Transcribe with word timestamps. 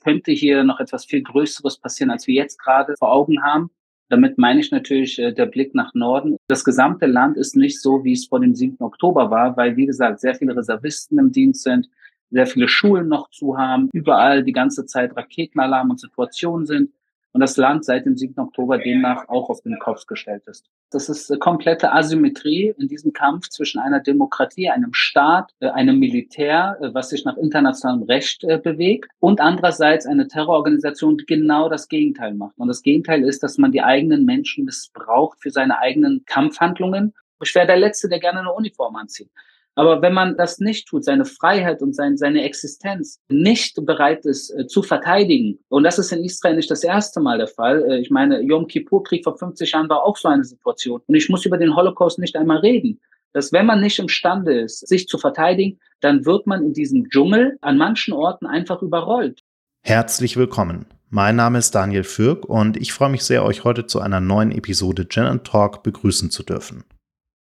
könnte 0.00 0.32
hier 0.32 0.64
noch 0.64 0.80
etwas 0.80 1.04
viel 1.04 1.22
Größeres 1.22 1.78
passieren, 1.78 2.10
als 2.10 2.26
wir 2.26 2.34
jetzt 2.34 2.58
gerade 2.58 2.94
vor 2.98 3.12
Augen 3.12 3.42
haben. 3.42 3.70
Damit 4.08 4.38
meine 4.38 4.60
ich 4.60 4.70
natürlich 4.70 5.18
äh, 5.18 5.32
der 5.32 5.46
Blick 5.46 5.74
nach 5.74 5.92
Norden. 5.94 6.36
Das 6.48 6.64
gesamte 6.64 7.06
Land 7.06 7.36
ist 7.36 7.56
nicht 7.56 7.80
so, 7.80 8.04
wie 8.04 8.12
es 8.12 8.26
vor 8.26 8.40
dem 8.40 8.54
7. 8.54 8.76
Oktober 8.80 9.30
war, 9.30 9.56
weil, 9.56 9.76
wie 9.76 9.86
gesagt, 9.86 10.20
sehr 10.20 10.34
viele 10.34 10.56
Reservisten 10.56 11.18
im 11.18 11.30
Dienst 11.30 11.62
sind, 11.62 11.88
sehr 12.30 12.46
viele 12.46 12.68
Schulen 12.68 13.08
noch 13.08 13.30
zu 13.30 13.58
haben, 13.58 13.88
überall 13.92 14.44
die 14.44 14.52
ganze 14.52 14.86
Zeit 14.86 15.16
Raketenalarm 15.16 15.90
und 15.90 16.00
Situationen 16.00 16.66
sind 16.66 16.90
und 17.32 17.40
das 17.40 17.56
Land 17.56 17.84
seit 17.84 18.06
dem 18.06 18.16
7. 18.16 18.38
Oktober 18.38 18.78
demnach 18.78 19.28
auch 19.28 19.50
auf 19.50 19.60
den 19.62 19.78
Kopf 19.78 20.06
gestellt 20.06 20.44
ist. 20.46 20.66
Das 20.90 21.08
ist 21.08 21.38
komplette 21.40 21.92
Asymmetrie 21.92 22.74
in 22.78 22.88
diesem 22.88 23.12
Kampf 23.12 23.48
zwischen 23.50 23.78
einer 23.78 24.00
Demokratie, 24.00 24.70
einem 24.70 24.94
Staat, 24.94 25.52
äh, 25.60 25.68
einem 25.68 25.98
Militär, 25.98 26.78
äh, 26.80 26.94
was 26.94 27.10
sich 27.10 27.24
nach 27.24 27.36
internationalem 27.36 28.04
Recht 28.04 28.44
äh, 28.44 28.58
bewegt 28.58 29.10
und 29.20 29.40
andererseits 29.40 30.06
eine 30.06 30.28
Terrororganisation, 30.28 31.18
die 31.18 31.26
genau 31.26 31.68
das 31.68 31.88
Gegenteil 31.88 32.34
macht. 32.34 32.56
Und 32.56 32.68
das 32.68 32.82
Gegenteil 32.82 33.22
ist, 33.22 33.42
dass 33.42 33.58
man 33.58 33.72
die 33.72 33.82
eigenen 33.82 34.24
Menschen 34.24 34.64
missbraucht 34.64 35.38
für 35.42 35.50
seine 35.50 35.78
eigenen 35.78 36.24
Kampfhandlungen. 36.24 37.14
Ich 37.42 37.54
wäre 37.54 37.66
der 37.66 37.76
Letzte, 37.76 38.08
der 38.08 38.20
gerne 38.20 38.40
eine 38.40 38.52
Uniform 38.52 38.96
anzieht. 38.96 39.30
Aber 39.78 40.02
wenn 40.02 40.12
man 40.12 40.36
das 40.36 40.58
nicht 40.58 40.88
tut, 40.88 41.04
seine 41.04 41.24
Freiheit 41.24 41.82
und 41.82 41.94
sein, 41.94 42.16
seine 42.16 42.42
Existenz 42.42 43.20
nicht 43.28 43.76
bereit 43.86 44.26
ist 44.26 44.50
äh, 44.50 44.66
zu 44.66 44.82
verteidigen, 44.82 45.60
und 45.68 45.84
das 45.84 46.00
ist 46.00 46.10
in 46.10 46.24
Israel 46.24 46.56
nicht 46.56 46.68
das 46.68 46.82
erste 46.82 47.20
Mal 47.20 47.38
der 47.38 47.46
Fall. 47.46 47.84
Äh, 47.88 48.00
ich 48.00 48.10
meine, 48.10 48.40
Yom 48.40 48.66
Kippur-Krieg 48.66 49.22
vor 49.22 49.38
50 49.38 49.70
Jahren 49.70 49.88
war 49.88 50.02
auch 50.02 50.16
so 50.16 50.26
eine 50.26 50.42
Situation. 50.42 51.00
Und 51.06 51.14
ich 51.14 51.28
muss 51.28 51.46
über 51.46 51.58
den 51.58 51.76
Holocaust 51.76 52.18
nicht 52.18 52.34
einmal 52.34 52.58
reden. 52.58 52.98
Dass 53.32 53.52
wenn 53.52 53.66
man 53.66 53.80
nicht 53.80 54.00
imstande 54.00 54.62
ist, 54.62 54.80
sich 54.88 55.06
zu 55.06 55.16
verteidigen, 55.16 55.78
dann 56.00 56.26
wird 56.26 56.48
man 56.48 56.64
in 56.64 56.72
diesem 56.72 57.08
Dschungel 57.08 57.56
an 57.60 57.78
manchen 57.78 58.14
Orten 58.14 58.46
einfach 58.46 58.82
überrollt. 58.82 59.44
Herzlich 59.82 60.36
willkommen. 60.36 60.86
Mein 61.08 61.36
Name 61.36 61.58
ist 61.58 61.72
Daniel 61.76 62.02
Fürk 62.02 62.46
und 62.46 62.76
ich 62.76 62.92
freue 62.92 63.10
mich 63.10 63.22
sehr, 63.22 63.44
euch 63.44 63.62
heute 63.62 63.86
zu 63.86 64.00
einer 64.00 64.18
neuen 64.18 64.50
Episode 64.50 65.04
Gen 65.04 65.44
Talk 65.44 65.84
begrüßen 65.84 66.32
zu 66.32 66.42
dürfen. 66.42 66.82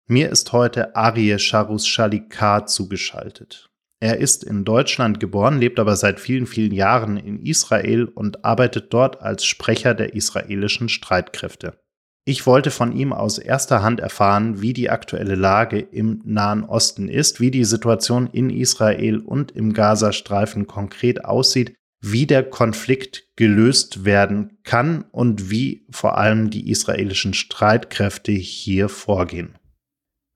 Mir 0.08 0.30
ist 0.30 0.52
heute 0.52 0.96
Arie 0.96 1.38
Charus 1.40 1.88
Shalikar 1.88 2.66
zugeschaltet. 2.66 3.70
Er 4.00 4.18
ist 4.18 4.44
in 4.44 4.66
Deutschland 4.66 5.20
geboren, 5.20 5.60
lebt 5.60 5.80
aber 5.80 5.96
seit 5.96 6.20
vielen, 6.20 6.48
vielen 6.48 6.74
Jahren 6.74 7.18
in 7.18 7.40
Israel 7.40 8.06
und 8.06 8.44
arbeitet 8.44 8.92
dort 8.94 9.22
als 9.22 9.46
Sprecher 9.46 9.94
der 9.94 10.16
israelischen 10.16 10.90
Streitkräfte. 10.90 11.78
Ich 12.26 12.46
wollte 12.46 12.72
von 12.72 12.96
ihm 12.96 13.14
aus 13.14 13.38
erster 13.38 13.84
Hand 13.84 14.00
erfahren, 14.00 14.62
wie 14.62 14.74
die 14.74 14.90
aktuelle 14.90 15.36
Lage 15.36 15.80
im 15.80 16.22
Nahen 16.24 16.64
Osten 16.64 17.08
ist, 17.08 17.40
wie 17.40 17.52
die 17.52 17.64
Situation 17.64 18.28
in 18.28 18.50
Israel 18.50 19.20
und 19.20 19.52
im 19.52 19.74
Gazastreifen 19.74 20.68
konkret 20.68 21.26
aussieht, 21.26 21.76
wie 22.04 22.26
der 22.26 22.44
Konflikt 22.44 23.28
gelöst 23.36 24.06
werden 24.06 24.58
kann 24.64 25.06
und 25.12 25.52
wie 25.52 25.86
vor 25.92 26.18
allem 26.18 26.50
die 26.50 26.70
israelischen 26.70 27.34
Streitkräfte 27.34 28.32
hier 28.32 28.90
vorgehen. 28.90 29.56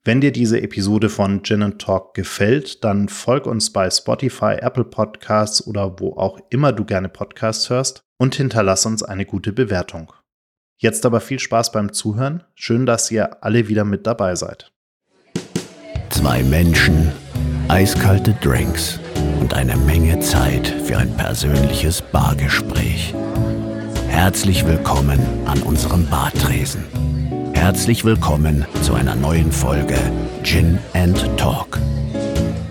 Wenn 0.07 0.21
dir 0.21 0.31
diese 0.31 0.61
Episode 0.61 1.09
von 1.09 1.41
Gin 1.41 1.79
Talk 1.79 2.13
gefällt, 2.13 2.83
dann 2.83 3.09
folg 3.09 3.47
uns 3.47 3.73
bei 3.73 3.89
Spotify, 3.89 4.57
Apple 4.61 4.83
Podcasts 4.83 5.65
oder 5.65 5.99
wo 5.99 6.13
auch 6.13 6.39
immer 6.51 6.71
du 6.73 6.85
gerne 6.85 7.09
Podcasts 7.09 7.71
hörst 7.71 8.03
und 8.19 8.35
hinterlass 8.35 8.85
uns 8.85 9.01
eine 9.01 9.25
gute 9.25 9.51
Bewertung. 9.51 10.13
Jetzt 10.77 11.07
aber 11.07 11.21
viel 11.21 11.39
Spaß 11.39 11.71
beim 11.71 11.91
Zuhören. 11.91 12.43
Schön, 12.53 12.85
dass 12.85 13.09
ihr 13.09 13.43
alle 13.43 13.67
wieder 13.67 13.83
mit 13.83 14.05
dabei 14.05 14.35
seid. 14.35 14.71
Zwei 16.11 16.43
Menschen, 16.43 17.11
eiskalte 17.67 18.33
Drinks 18.43 18.99
und 19.39 19.55
eine 19.55 19.75
Menge 19.75 20.19
Zeit 20.19 20.67
für 20.67 20.97
ein 20.99 21.17
persönliches 21.17 22.03
Bargespräch. 22.03 23.15
Herzlich 24.09 24.67
willkommen 24.67 25.19
an 25.45 25.63
unserem 25.63 26.05
Bartresen. 26.05 26.83
Herzlich 27.55 28.05
willkommen 28.05 28.63
zu 28.83 28.93
einer 28.93 29.15
neuen 29.15 29.51
Folge 29.51 29.97
Gin 30.43 30.77
and 30.93 31.17
Talk. 31.37 31.79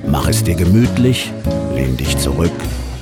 Mach 0.06 0.28
es 0.28 0.44
dir 0.44 0.54
gemütlich, 0.54 1.32
lehn 1.75 1.97
dich 1.97 2.16
zurück 2.19 2.53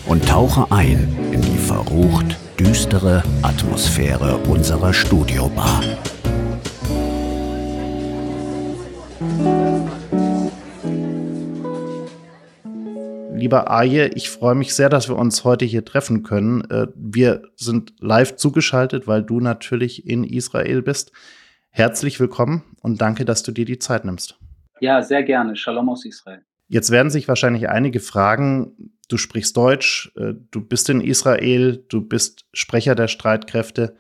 und 0.07 0.27
tauche 0.27 0.73
ein 0.73 1.15
in 1.33 1.43
die 1.43 1.59
verrucht 1.59 2.39
düstere 2.59 3.23
Atmosphäre 3.43 4.39
unserer 4.49 4.95
Studiobar. 4.95 5.83
Lieber 13.35 13.71
Aje, 13.71 14.09
ich 14.15 14.31
freue 14.31 14.55
mich 14.55 14.73
sehr, 14.73 14.89
dass 14.89 15.09
wir 15.09 15.17
uns 15.17 15.43
heute 15.43 15.65
hier 15.65 15.85
treffen 15.85 16.23
können. 16.23 16.63
Äh, 16.71 16.87
wir 16.95 17.43
sind 17.57 17.93
live 17.99 18.37
zugeschaltet, 18.37 19.09
weil 19.09 19.25
du 19.25 19.41
natürlich 19.41 20.07
in 20.07 20.23
Israel 20.23 20.81
bist. 20.81 21.11
Herzlich 21.75 22.21
willkommen 22.21 22.63
und 22.83 23.01
danke, 23.01 23.25
dass 23.25 23.43
du 23.43 23.51
dir 23.51 23.65
die 23.65 23.79
Zeit 23.79 24.05
nimmst. 24.05 24.39
Ja, 24.81 25.03
sehr 25.03 25.23
gerne. 25.23 25.57
Shalom 25.57 25.89
aus 25.89 26.05
Israel. 26.05 26.43
Jetzt 26.69 26.91
werden 26.91 27.09
sich 27.09 27.29
wahrscheinlich 27.29 27.71
einige 27.71 27.99
fragen, 27.99 28.93
du 29.09 29.17
sprichst 29.17 29.57
Deutsch, 29.57 30.13
äh, 30.17 30.35
du 30.51 30.61
bist 30.61 30.91
in 30.91 31.01
Israel, 31.01 31.83
du 31.89 32.03
bist 32.03 32.45
Sprecher 32.53 32.95
der 32.95 33.09
Streitkräfte, 33.09 33.97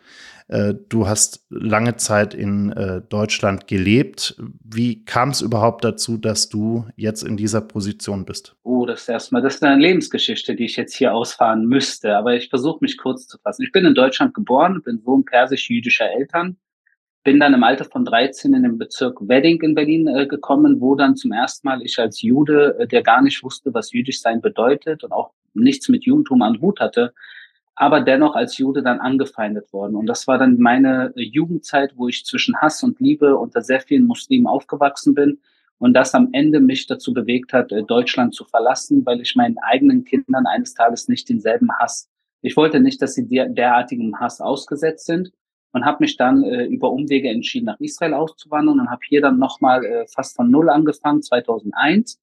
äh, 0.49 0.75
du 0.91 1.09
hast 1.09 1.47
lange 1.49 1.97
Zeit 1.97 2.35
in 2.35 2.73
äh, 2.73 3.01
Deutschland 3.09 3.69
gelebt. 3.69 4.37
Wie 4.63 5.07
kam 5.07 5.31
es 5.31 5.41
überhaupt 5.41 5.83
dazu, 5.83 6.19
dass 6.19 6.51
du 6.51 6.87
jetzt 6.97 7.23
in 7.23 7.39
dieser 7.39 7.63
Position 7.63 8.27
bist? 8.27 8.55
Oh, 8.65 8.85
das 8.85 9.03
ist 9.03 9.09
erstmal, 9.09 9.41
das 9.41 9.55
ist 9.55 9.65
eine 9.65 9.81
Lebensgeschichte, 9.81 10.55
die 10.57 10.67
ich 10.67 10.77
jetzt 10.77 10.95
hier 10.95 11.15
ausfahren 11.15 11.67
müsste, 11.67 12.19
aber 12.19 12.35
ich 12.35 12.51
versuche 12.51 12.81
mich 12.83 12.99
kurz 12.99 13.27
zu 13.27 13.39
fassen. 13.39 13.63
Ich 13.63 13.73
bin 13.73 13.87
in 13.87 13.95
Deutschland 13.95 14.35
geboren, 14.35 14.83
bin 14.85 15.01
Sohn 15.01 15.25
persisch-jüdischer 15.25 16.11
Eltern 16.13 16.59
bin 17.25 17.39
dann 17.39 17.55
im 17.55 17.63
Alter 17.63 17.85
von 17.85 18.05
13 18.05 18.53
in 18.55 18.63
den 18.63 18.79
Bezirk 18.79 19.17
Wedding 19.21 19.61
in 19.63 19.75
Berlin 19.75 20.09
äh, 20.09 20.27
gekommen, 20.27 20.81
wo 20.81 20.95
dann 20.95 21.17
zum 21.17 21.33
ersten 21.33 21.69
Mal 21.69 21.83
ich 21.83 21.99
als 21.99 22.21
Jude, 22.23 22.77
äh, 22.79 22.87
der 22.87 23.03
gar 23.03 23.23
nicht 23.23 23.43
wusste, 23.43 23.73
was 23.73 23.93
jüdisch 23.93 24.21
sein 24.21 24.41
bedeutet 24.41 25.05
und 25.05 25.13
auch 25.13 25.33
nichts 25.55 25.89
mit 25.89 26.05
Judentum 26.05 26.43
an 26.43 26.61
Hut 26.61 26.81
hatte, 26.81 27.13
aber 27.75 28.01
dennoch 28.01 28.35
als 28.35 28.59
Jude 28.59 28.83
dann 28.83 29.01
angefeindet 29.01 29.73
worden. 29.73 29.95
Und 29.95 30.07
das 30.07 30.27
war 30.27 30.39
dann 30.39 30.59
meine 30.59 31.13
äh, 31.17 31.23
Jugendzeit, 31.23 31.97
wo 31.97 32.09
ich 32.09 32.25
zwischen 32.25 32.57
Hass 32.57 32.83
und 32.83 32.99
Liebe 32.99 33.37
unter 33.37 33.63
sehr 33.63 33.81
vielen 33.81 34.07
Muslimen 34.07 34.47
aufgewachsen 34.47 35.15
bin 35.15 35.41
und 35.79 35.95
das 35.95 36.15
am 36.15 36.31
Ende 36.33 36.61
mich 36.61 36.87
dazu 36.87 37.13
bewegt 37.13 37.53
hat, 37.53 37.71
äh, 37.71 37.85
Deutschland 37.85 38.35
zu 38.35 38.45
verlassen, 38.45 39.07
weil 39.07 39.21
ich 39.21 39.37
meinen 39.37 39.59
eigenen 39.59 40.05
Kindern 40.05 40.47
eines 40.47 40.75
Tages 40.75 41.07
nicht 41.07 41.29
denselben 41.29 41.71
Hass. 41.79 42.09
Ich 42.41 42.57
wollte 42.57 42.81
nicht, 42.81 43.01
dass 43.01 43.15
sie 43.15 43.29
der, 43.29 43.49
derartigem 43.49 44.19
Hass 44.19 44.41
ausgesetzt 44.41 45.07
sind 45.07 45.33
und 45.73 45.85
habe 45.85 45.99
mich 46.01 46.17
dann 46.17 46.43
äh, 46.45 46.65
über 46.67 46.91
Umwege 46.91 47.29
entschieden, 47.29 47.67
nach 47.67 47.81
Israel 47.81 48.15
auszuwandern 48.15 48.81
und 48.81 48.91
habe 48.91 49.03
hier 49.09 49.21
dann 49.21 49.39
nochmal 49.39 49.85
äh, 49.85 50.07
fast 50.07 50.37
von 50.37 50.51
Null 50.51 50.69
angefangen, 50.71 51.23
2001 51.23 52.21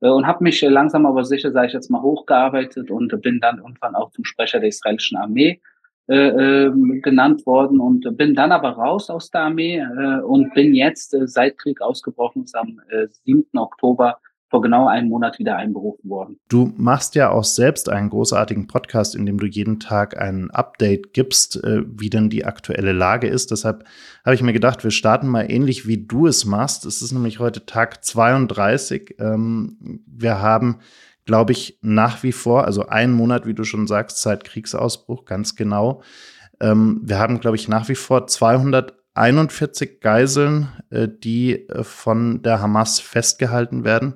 äh, 0.00 0.08
und 0.08 0.26
habe 0.26 0.44
mich 0.44 0.62
äh, 0.62 0.68
langsam 0.68 1.06
aber 1.06 1.24
sicher, 1.24 1.52
sage 1.52 1.68
ich 1.68 1.72
jetzt 1.72 1.90
mal, 1.90 2.02
hochgearbeitet 2.02 2.90
und 2.90 3.20
bin 3.22 3.40
dann 3.40 3.58
irgendwann 3.58 3.94
auch 3.94 4.10
zum 4.10 4.24
Sprecher 4.24 4.60
der 4.60 4.68
israelischen 4.68 5.18
Armee 5.18 5.60
äh, 6.08 6.66
äh, 6.66 7.00
genannt 7.00 7.46
worden 7.46 7.80
und 7.80 8.16
bin 8.16 8.34
dann 8.34 8.52
aber 8.52 8.70
raus 8.70 9.08
aus 9.08 9.30
der 9.30 9.42
Armee 9.42 9.78
äh, 9.78 10.20
und 10.20 10.52
bin 10.52 10.74
jetzt 10.74 11.14
äh, 11.14 11.28
seit 11.28 11.58
Krieg 11.58 11.80
ausgebrochen 11.80 12.44
ist 12.44 12.56
am 12.56 12.80
äh, 12.88 13.06
7. 13.24 13.46
Oktober 13.56 14.18
vor 14.52 14.60
genau 14.60 14.86
einem 14.86 15.08
Monat 15.08 15.38
wieder 15.38 15.56
einberufen 15.56 16.10
worden. 16.10 16.38
Du 16.48 16.74
machst 16.76 17.14
ja 17.14 17.30
auch 17.30 17.42
selbst 17.42 17.88
einen 17.88 18.10
großartigen 18.10 18.66
Podcast, 18.66 19.14
in 19.14 19.24
dem 19.24 19.38
du 19.38 19.46
jeden 19.46 19.80
Tag 19.80 20.20
ein 20.20 20.50
Update 20.50 21.14
gibst, 21.14 21.56
äh, 21.64 21.82
wie 21.86 22.10
denn 22.10 22.28
die 22.28 22.44
aktuelle 22.44 22.92
Lage 22.92 23.28
ist. 23.28 23.50
Deshalb 23.50 23.84
habe 24.26 24.34
ich 24.34 24.42
mir 24.42 24.52
gedacht, 24.52 24.84
wir 24.84 24.90
starten 24.90 25.26
mal 25.26 25.50
ähnlich, 25.50 25.88
wie 25.88 26.06
du 26.06 26.26
es 26.26 26.44
machst. 26.44 26.84
Es 26.84 27.00
ist 27.00 27.12
nämlich 27.12 27.38
heute 27.38 27.64
Tag 27.64 28.04
32. 28.04 29.16
Ähm, 29.18 30.02
wir 30.06 30.42
haben, 30.42 30.80
glaube 31.24 31.52
ich, 31.52 31.78
nach 31.80 32.22
wie 32.22 32.32
vor, 32.32 32.66
also 32.66 32.86
einen 32.88 33.14
Monat, 33.14 33.46
wie 33.46 33.54
du 33.54 33.64
schon 33.64 33.86
sagst, 33.86 34.20
seit 34.20 34.44
Kriegsausbruch, 34.44 35.24
ganz 35.24 35.56
genau. 35.56 36.02
Ähm, 36.60 37.00
wir 37.02 37.18
haben, 37.18 37.40
glaube 37.40 37.56
ich, 37.56 37.68
nach 37.68 37.88
wie 37.88 37.94
vor 37.94 38.26
200 38.26 39.01
41 39.14 40.00
Geiseln, 40.00 40.68
äh, 40.90 41.08
die 41.08 41.68
äh, 41.68 41.84
von 41.84 42.42
der 42.42 42.60
Hamas 42.60 43.00
festgehalten 43.00 43.84
werden. 43.84 44.14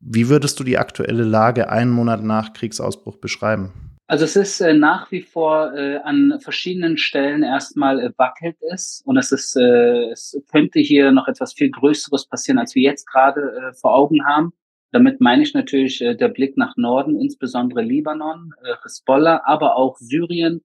Wie 0.00 0.28
würdest 0.28 0.60
du 0.60 0.64
die 0.64 0.76
aktuelle 0.76 1.24
Lage 1.24 1.70
einen 1.70 1.90
Monat 1.90 2.22
nach 2.22 2.52
Kriegsausbruch 2.52 3.16
beschreiben? 3.16 3.72
Also 4.06 4.26
es 4.26 4.36
ist 4.36 4.60
äh, 4.60 4.74
nach 4.74 5.10
wie 5.10 5.22
vor 5.22 5.72
an 6.04 6.38
verschiedenen 6.40 6.98
Stellen 6.98 7.42
erstmal 7.42 8.12
wackelt 8.18 8.56
es 8.70 9.02
und 9.06 9.16
es 9.16 9.32
ist 9.32 9.56
es 9.56 10.38
könnte 10.52 10.78
hier 10.80 11.10
noch 11.10 11.26
etwas 11.26 11.54
viel 11.54 11.70
Größeres 11.70 12.26
passieren, 12.26 12.58
als 12.58 12.74
wir 12.74 12.82
jetzt 12.82 13.06
gerade 13.06 13.72
vor 13.80 13.94
Augen 13.94 14.26
haben. 14.26 14.52
Damit 14.92 15.22
meine 15.22 15.42
ich 15.42 15.54
natürlich 15.54 15.98
der 15.98 16.28
Blick 16.28 16.58
nach 16.58 16.76
Norden, 16.76 17.18
insbesondere 17.18 17.80
Libanon, 17.80 18.52
Hezbollah, 18.84 19.42
aber 19.46 19.76
auch 19.76 19.96
Syrien, 19.96 20.62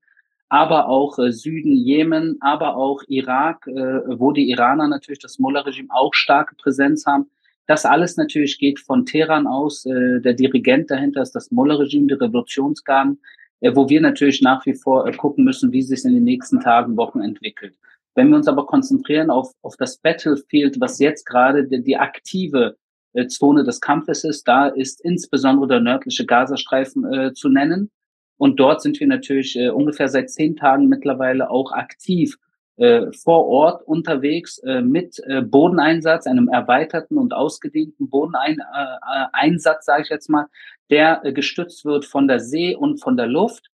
aber 0.50 0.90
auch 0.90 1.19
äh, 1.19 1.31
Süden 1.31 1.75
Jemen, 1.75 2.38
aber 2.42 2.75
auch 2.75 3.04
Irak, 3.07 3.68
äh, 3.68 4.01
wo 4.19 4.31
die 4.31 4.50
Iraner 4.50 4.88
natürlich 4.88 5.19
das 5.19 5.40
Mullah-Regime 5.40 5.90
auch 5.92 6.13
starke 6.13 6.56
Präsenz 6.56 7.06
haben. 7.06 7.30
Das 7.68 7.86
alles 7.86 8.18
natürlich 8.18 8.57
geht 8.57 8.80
von 8.80 9.06
Teheran 9.06 9.46
aus. 9.46 9.86
Äh, 9.86 10.19
der 10.22 10.34
Dirigent 10.34 10.90
dahinter 10.90 11.22
ist 11.22 11.34
das 11.34 11.51
Mullah-Regime, 11.51 12.07
die 12.07 12.16
Revolutionsgarden, 12.16 13.22
äh, 13.62 13.75
wo 13.75 13.88
wir 13.88 14.01
natürlich 14.01 14.42
nach 14.42 14.66
wie 14.66 14.74
vor 14.74 15.07
äh, 15.07 15.16
gucken 15.16 15.46
müssen, 15.46 15.72
wie 15.72 15.84
sich 15.84 16.04
in 16.04 16.16
den 16.16 16.24
nächsten 16.24 16.60
Tagen, 16.60 16.98
Wochen 16.98 17.22
entwickelt. 17.22 17.78
Wenn 18.16 18.30
wir 18.30 18.38
uns 18.38 18.48
aber 18.48 18.66
konzentrieren 18.66 19.30
auf, 19.30 19.54
auf 19.62 19.78
das 19.78 19.98
Battlefield, 19.98 20.80
was 20.81 20.98
jetzt 20.98 21.25
gerade 21.25 21.68
die, 21.68 21.84
die 21.84 21.96
aktive 21.96 22.75
äh, 23.13 23.28
Zone 23.28 23.63
des 23.63 23.81
Kampfes 23.81 24.24
ist, 24.24 24.48
da 24.48 24.68
ist 24.68 25.01
insbesondere 25.06 25.68
der 25.68 25.80
nördliche 25.80 26.25
Gazastreifen 26.25 27.06
äh, 27.13 27.34
zu 27.34 27.50
nennen. 27.50 27.92
Und 28.39 28.57
dort 28.57 28.81
sind 28.81 29.00
wir 29.01 29.07
natürlich 29.07 29.59
äh, 29.59 29.68
ungefähr 29.69 30.07
seit 30.07 30.30
zehn 30.31 30.56
Tagen 30.56 30.88
mittlerweile 30.88 31.51
auch 31.51 31.74
aktiv 31.74 32.38
äh, 32.77 33.12
vor 33.12 33.45
Ort 33.47 33.86
unterwegs 33.86 34.59
äh, 34.59 34.81
mit 34.81 35.21
äh, 35.27 35.41
Bodeneinsatz, 35.41 36.25
einem 36.25 36.47
erweiterten 36.47 37.18
und 37.18 37.33
ausgedehnten 37.33 38.09
Bodeneinsatz, 38.09 39.86
sage 39.86 40.03
ich 40.03 40.09
jetzt 40.09 40.30
mal, 40.30 40.45
der 40.89 41.19
äh, 41.25 41.33
gestützt 41.33 41.83
wird 41.83 42.06
von 42.06 42.30
der 42.30 42.39
See 42.39 42.77
und 42.77 43.01
von 43.01 43.18
der 43.18 43.27
Luft, 43.27 43.69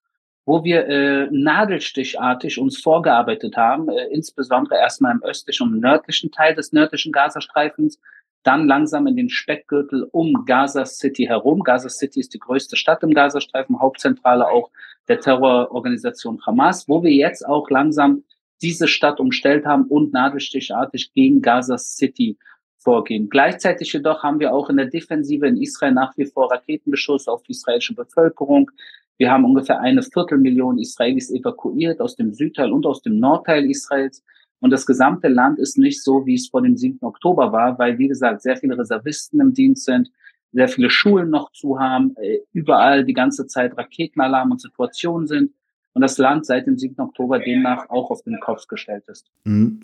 wo 0.45 0.63
wir 0.63 0.87
äh, 0.87 1.29
nadelstichartig 1.31 2.59
uns 2.59 2.79
vorgearbeitet 2.83 3.57
haben, 3.57 3.89
äh, 3.89 4.09
insbesondere 4.09 4.75
erstmal 4.77 5.13
im 5.13 5.23
östlichen 5.23 5.73
und 5.73 5.81
nördlichen 5.81 6.33
Teil 6.33 6.55
des 6.55 6.73
nördlichen 6.73 7.13
Gazastreifens, 7.13 7.99
dann 8.43 8.67
langsam 8.67 9.07
in 9.07 9.17
den 9.17 9.29
Speckgürtel 9.29 10.09
um 10.13 10.45
Gaza 10.47 10.87
City 10.87 11.25
herum. 11.25 11.63
Gaza 11.63 11.89
City 11.89 12.21
ist 12.21 12.35
die 12.35 12.39
größte 12.39 12.77
Stadt 12.77 13.03
im 13.03 13.13
Gazastreifen, 13.13 13.81
Hauptzentrale 13.81 14.49
auch 14.49 14.71
der 15.09 15.21
Terrororganisation 15.21 16.41
Hamas, 16.47 16.89
wo 16.89 17.03
wir 17.03 17.13
jetzt 17.13 17.47
auch 17.47 17.69
langsam 17.71 18.25
diese 18.63 18.89
Stadt 18.89 19.21
umstellt 19.21 19.67
haben 19.67 19.85
und 19.85 20.13
nadelstichartig 20.13 21.13
gegen 21.13 21.43
Gaza 21.43 21.79
City 21.79 22.39
vorgehen. 22.79 23.29
Gleichzeitig 23.29 23.93
jedoch 23.93 24.23
haben 24.23 24.41
wir 24.41 24.55
auch 24.55 24.71
in 24.71 24.77
der 24.77 24.87
Defensive 24.87 25.47
in 25.47 25.57
Israel 25.57 25.93
nach 25.93 26.17
wie 26.17 26.27
vor 26.27 26.51
Raketenbeschuss 26.51 27.29
auf 27.29 27.43
die 27.43 27.53
israelische 27.53 27.95
Bevölkerung. 27.95 28.71
Wir 29.19 29.31
haben 29.31 29.45
ungefähr 29.45 29.81
eine 29.81 30.03
Viertelmillion 30.03 30.79
Israelis 30.79 31.31
evakuiert 31.31 32.01
aus 32.01 32.17
dem 32.17 32.33
Südteil 32.33 32.73
und 32.73 32.87
aus 32.87 33.03
dem 33.03 33.19
Nordteil 33.19 33.71
Israels. 33.71 34.25
Und 34.61 34.71
das 34.71 34.87
gesamte 34.87 35.29
Land 35.29 35.59
ist 35.59 35.79
nicht 35.79 36.03
so, 36.03 36.27
wie 36.27 36.35
es 36.35 36.49
vor 36.49 36.63
dem 36.63 36.77
7. 36.77 36.99
Oktober 37.03 37.53
war, 37.53 37.79
weil, 37.79 37.99
wie 37.99 38.09
gesagt, 38.09 38.43
sehr 38.43 38.57
viele 38.57 38.79
Reservisten 38.79 39.41
im 39.41 39.55
Dienst 39.55 39.85
sind, 39.85 40.11
sehr 40.53 40.69
viele 40.69 40.91
Schulen 40.91 41.31
noch 41.31 41.53
zu 41.53 41.79
haben, 41.79 42.15
äh, 42.17 42.41
überall 42.53 43.05
die 43.05 43.15
ganze 43.15 43.47
Zeit 43.47 43.77
Raketenalarm 43.77 44.51
und 44.51 44.61
Situationen 44.61 45.27
sind 45.27 45.53
und 45.93 46.03
das 46.03 46.19
Land 46.19 46.47
seit 46.47 46.67
dem 46.67 46.79
7. 46.79 47.01
Oktober 47.01 47.41
demnach 47.41 47.89
auch 47.89 48.11
auf 48.11 48.23
den 48.23 48.39
Kopf 48.41 48.69
gestellt 48.69 49.05
ist. 49.09 49.27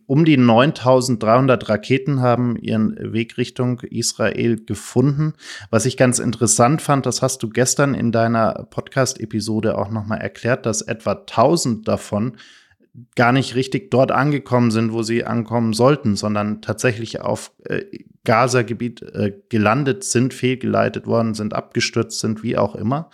Um 0.06 0.24
die 0.24 0.36
9300 0.36 1.68
Raketen 1.68 2.20
haben 2.20 2.56
ihren 2.56 3.12
Weg 3.12 3.38
Richtung 3.38 3.80
Israel 3.80 4.56
gefunden. 4.64 5.34
Was 5.70 5.84
ich 5.84 5.96
ganz 5.96 6.18
interessant 6.18 6.80
fand, 6.80 7.06
das 7.06 7.22
hast 7.22 7.42
du 7.42 7.48
gestern 7.48 7.94
in 7.94 8.12
deiner 8.12 8.66
Podcast-Episode 8.70 9.76
auch 9.76 9.90
nochmal 9.90 10.20
erklärt, 10.20 10.64
dass 10.64 10.80
etwa 10.82 11.12
1000 11.12 11.88
davon 11.88 12.36
gar 13.14 13.32
nicht 13.32 13.54
richtig 13.54 13.90
dort 13.90 14.10
angekommen 14.10 14.70
sind, 14.70 14.92
wo 14.92 15.02
sie 15.02 15.24
ankommen 15.24 15.72
sollten, 15.72 16.16
sondern 16.16 16.62
tatsächlich 16.62 17.20
auf 17.20 17.52
äh, 17.64 17.84
Gaza-Gebiet 18.24 19.02
äh, 19.02 19.32
gelandet 19.48 20.04
sind, 20.04 20.34
fehlgeleitet 20.34 21.06
worden 21.06 21.34
sind, 21.34 21.54
abgestürzt 21.54 22.20
sind, 22.20 22.42
wie 22.42 22.56
auch 22.56 22.74
immer. 22.74 23.10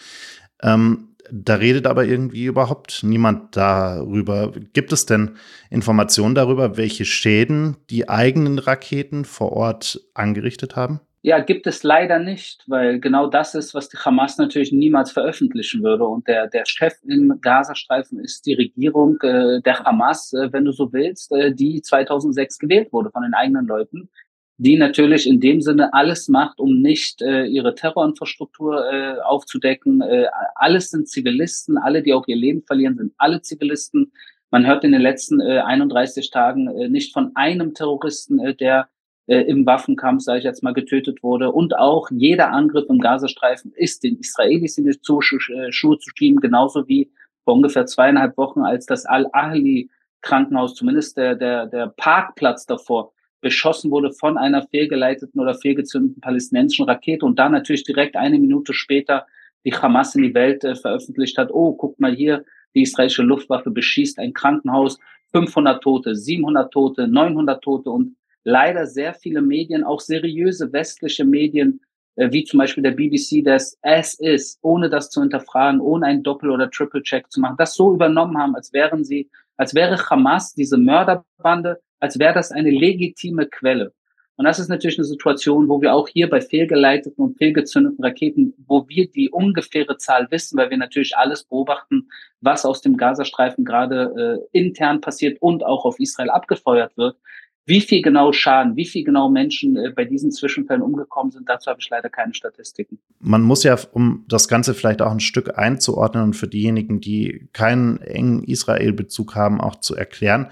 Ähm, 0.62 1.08
da 1.30 1.54
redet 1.54 1.86
aber 1.86 2.04
irgendwie 2.04 2.44
überhaupt 2.44 3.02
niemand 3.02 3.56
darüber. 3.56 4.52
Gibt 4.72 4.92
es 4.92 5.06
denn 5.06 5.32
Informationen 5.70 6.34
darüber, 6.34 6.76
welche 6.76 7.04
Schäden 7.04 7.76
die 7.90 8.08
eigenen 8.08 8.58
Raketen 8.58 9.24
vor 9.24 9.52
Ort 9.52 10.00
angerichtet 10.14 10.76
haben? 10.76 11.00
Ja, 11.24 11.38
gibt 11.38 11.68
es 11.68 11.84
leider 11.84 12.18
nicht, 12.18 12.64
weil 12.66 12.98
genau 12.98 13.28
das 13.28 13.54
ist, 13.54 13.74
was 13.74 13.88
die 13.88 13.96
Hamas 13.96 14.38
natürlich 14.38 14.72
niemals 14.72 15.12
veröffentlichen 15.12 15.84
würde. 15.84 16.04
Und 16.04 16.26
der, 16.26 16.48
der 16.48 16.64
Chef 16.66 16.94
im 17.06 17.38
Gazastreifen 17.40 18.18
ist 18.18 18.44
die 18.44 18.54
Regierung 18.54 19.20
äh, 19.20 19.60
der 19.62 19.78
Hamas, 19.84 20.32
äh, 20.32 20.52
wenn 20.52 20.64
du 20.64 20.72
so 20.72 20.92
willst, 20.92 21.30
äh, 21.30 21.54
die 21.54 21.80
2006 21.80 22.58
gewählt 22.58 22.92
wurde 22.92 23.12
von 23.12 23.22
den 23.22 23.34
eigenen 23.34 23.66
Leuten, 23.66 24.10
die 24.56 24.76
natürlich 24.76 25.28
in 25.28 25.38
dem 25.38 25.60
Sinne 25.60 25.94
alles 25.94 26.26
macht, 26.26 26.58
um 26.58 26.80
nicht 26.82 27.22
äh, 27.22 27.44
ihre 27.44 27.76
Terrorinfrastruktur 27.76 28.92
äh, 28.92 29.20
aufzudecken. 29.20 30.00
Äh, 30.00 30.26
alles 30.56 30.90
sind 30.90 31.08
Zivilisten, 31.08 31.78
alle, 31.78 32.02
die 32.02 32.14
auch 32.14 32.26
ihr 32.26 32.36
Leben 32.36 32.62
verlieren, 32.62 32.96
sind 32.96 33.12
alle 33.18 33.42
Zivilisten. 33.42 34.12
Man 34.50 34.66
hört 34.66 34.82
in 34.82 34.90
den 34.90 35.00
letzten 35.00 35.40
äh, 35.40 35.60
31 35.60 36.30
Tagen 36.30 36.66
äh, 36.68 36.88
nicht 36.88 37.12
von 37.12 37.30
einem 37.36 37.74
Terroristen, 37.74 38.40
äh, 38.40 38.56
der 38.56 38.88
äh, 39.32 39.40
im 39.42 39.64
Waffenkampf, 39.64 40.22
sage 40.22 40.40
ich 40.40 40.44
jetzt 40.44 40.62
mal, 40.62 40.74
getötet 40.74 41.22
wurde. 41.22 41.50
Und 41.50 41.74
auch 41.74 42.10
jeder 42.10 42.52
Angriff 42.52 42.84
im 42.90 42.98
Gazastreifen 42.98 43.72
ist 43.74 44.04
den 44.04 44.18
Israelis 44.18 44.76
in 44.76 44.84
die 44.84 44.90
äh, 44.90 45.72
Schuhe 45.72 45.98
zu 45.98 46.10
schieben, 46.14 46.38
genauso 46.40 46.86
wie 46.86 47.10
vor 47.44 47.54
ungefähr 47.54 47.86
zweieinhalb 47.86 48.36
Wochen, 48.36 48.60
als 48.60 48.84
das 48.84 49.06
Al-Ahli 49.06 49.88
Krankenhaus, 50.20 50.74
zumindest 50.74 51.16
der, 51.16 51.34
der, 51.34 51.66
der 51.66 51.86
Parkplatz 51.96 52.66
davor, 52.66 53.12
beschossen 53.40 53.90
wurde 53.90 54.12
von 54.12 54.36
einer 54.36 54.62
fehlgeleiteten 54.68 55.40
oder 55.40 55.54
fehlgezündeten 55.54 56.20
palästinensischen 56.20 56.84
Rakete 56.84 57.24
und 57.24 57.38
da 57.38 57.48
natürlich 57.48 57.84
direkt 57.84 58.14
eine 58.14 58.38
Minute 58.38 58.74
später 58.74 59.26
die 59.64 59.72
Hamas 59.72 60.14
in 60.14 60.22
die 60.22 60.34
Welt 60.34 60.62
äh, 60.62 60.76
veröffentlicht 60.76 61.38
hat, 61.38 61.50
oh, 61.50 61.72
guck 61.72 61.98
mal 61.98 62.14
hier, 62.14 62.44
die 62.74 62.82
israelische 62.82 63.22
Luftwaffe 63.22 63.70
beschießt 63.70 64.18
ein 64.18 64.34
Krankenhaus, 64.34 64.98
500 65.32 65.82
Tote, 65.82 66.14
700 66.14 66.70
Tote, 66.70 67.08
900 67.08 67.62
Tote 67.64 67.90
und 67.90 68.16
leider 68.44 68.86
sehr 68.86 69.14
viele 69.14 69.42
Medien, 69.42 69.84
auch 69.84 70.00
seriöse 70.00 70.72
westliche 70.72 71.24
Medien, 71.24 71.80
äh, 72.16 72.30
wie 72.32 72.44
zum 72.44 72.58
Beispiel 72.58 72.82
der 72.82 72.92
BBC, 72.92 73.42
das 73.44 73.78
es 73.82 74.14
ist, 74.14 74.58
ohne 74.62 74.90
das 74.90 75.10
zu 75.10 75.20
hinterfragen, 75.20 75.80
ohne 75.80 76.06
einen 76.06 76.22
Doppel- 76.22 76.50
oder 76.50 76.70
Triple-Check 76.70 77.30
zu 77.30 77.40
machen, 77.40 77.56
das 77.58 77.74
so 77.74 77.94
übernommen 77.94 78.38
haben, 78.38 78.54
als 78.54 78.72
wären 78.72 79.04
sie, 79.04 79.30
als 79.56 79.74
wäre 79.74 79.98
Hamas 80.10 80.54
diese 80.54 80.76
Mörderbande, 80.76 81.80
als 82.00 82.18
wäre 82.18 82.34
das 82.34 82.52
eine 82.52 82.70
legitime 82.70 83.46
Quelle. 83.46 83.92
Und 84.36 84.46
das 84.46 84.58
ist 84.58 84.68
natürlich 84.68 84.98
eine 84.98 85.04
Situation, 85.04 85.68
wo 85.68 85.80
wir 85.82 85.94
auch 85.94 86.08
hier 86.08 86.28
bei 86.28 86.40
fehlgeleiteten 86.40 87.22
und 87.22 87.36
fehlgezündeten 87.36 88.02
Raketen, 88.02 88.54
wo 88.66 88.88
wir 88.88 89.08
die 89.10 89.28
ungefähre 89.28 89.98
Zahl 89.98 90.26
wissen, 90.30 90.56
weil 90.56 90.70
wir 90.70 90.78
natürlich 90.78 91.16
alles 91.16 91.44
beobachten, 91.44 92.08
was 92.40 92.64
aus 92.64 92.80
dem 92.80 92.96
Gazastreifen 92.96 93.64
gerade 93.64 94.40
äh, 94.52 94.58
intern 94.58 95.00
passiert 95.00 95.40
und 95.42 95.64
auch 95.64 95.84
auf 95.84 96.00
Israel 96.00 96.30
abgefeuert 96.30 96.96
wird, 96.96 97.16
wie 97.64 97.80
viel 97.80 98.02
genau 98.02 98.32
Schaden, 98.32 98.76
wie 98.76 98.86
viel 98.86 99.04
genau 99.04 99.28
Menschen 99.28 99.76
äh, 99.76 99.90
bei 99.90 100.04
diesen 100.04 100.30
Zwischenfällen 100.32 100.82
umgekommen 100.82 101.30
sind, 101.30 101.48
dazu 101.48 101.70
habe 101.70 101.80
ich 101.80 101.88
leider 101.90 102.08
keine 102.08 102.34
Statistiken. 102.34 102.98
Man 103.20 103.42
muss 103.42 103.62
ja, 103.62 103.76
um 103.92 104.24
das 104.28 104.48
Ganze 104.48 104.74
vielleicht 104.74 105.02
auch 105.02 105.12
ein 105.12 105.20
Stück 105.20 105.56
einzuordnen 105.56 106.24
und 106.24 106.34
für 106.34 106.48
diejenigen, 106.48 107.00
die 107.00 107.48
keinen 107.52 108.00
engen 108.00 108.42
Israel-Bezug 108.44 109.34
haben, 109.36 109.60
auch 109.60 109.76
zu 109.76 109.94
erklären. 109.94 110.48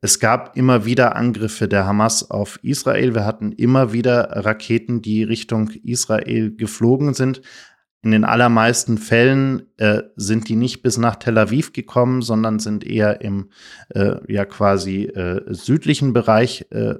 Es 0.00 0.20
gab 0.20 0.56
immer 0.56 0.84
wieder 0.84 1.16
Angriffe 1.16 1.66
der 1.66 1.84
Hamas 1.84 2.30
auf 2.30 2.60
Israel. 2.62 3.14
Wir 3.14 3.24
hatten 3.24 3.50
immer 3.52 3.92
wieder 3.92 4.30
Raketen, 4.30 5.02
die 5.02 5.24
Richtung 5.24 5.70
Israel 5.84 6.54
geflogen 6.54 7.14
sind. 7.14 7.42
In 8.00 8.12
den 8.12 8.24
allermeisten 8.24 8.96
Fällen 8.96 9.62
äh, 9.76 10.02
sind 10.14 10.48
die 10.48 10.54
nicht 10.54 10.82
bis 10.82 10.98
nach 10.98 11.16
Tel 11.16 11.36
Aviv 11.36 11.72
gekommen, 11.72 12.22
sondern 12.22 12.60
sind 12.60 12.86
eher 12.86 13.22
im 13.22 13.48
äh, 13.88 14.16
ja 14.32 14.44
quasi 14.44 15.04
äh, 15.04 15.42
südlichen 15.52 16.12
Bereich 16.12 16.66
äh, 16.70 16.94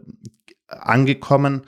angekommen. 0.66 1.62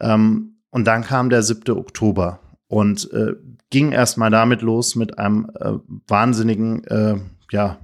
Ähm, 0.00 0.56
und 0.70 0.84
dann 0.86 1.04
kam 1.04 1.30
der 1.30 1.42
7. 1.42 1.76
Oktober 1.76 2.40
und 2.66 3.08
äh, 3.12 3.34
ging 3.70 3.92
erstmal 3.92 4.30
damit 4.30 4.62
los 4.62 4.96
mit 4.96 5.16
einem 5.16 5.48
äh, 5.60 5.74
wahnsinnigen, 6.08 6.82
ja, 7.50 7.78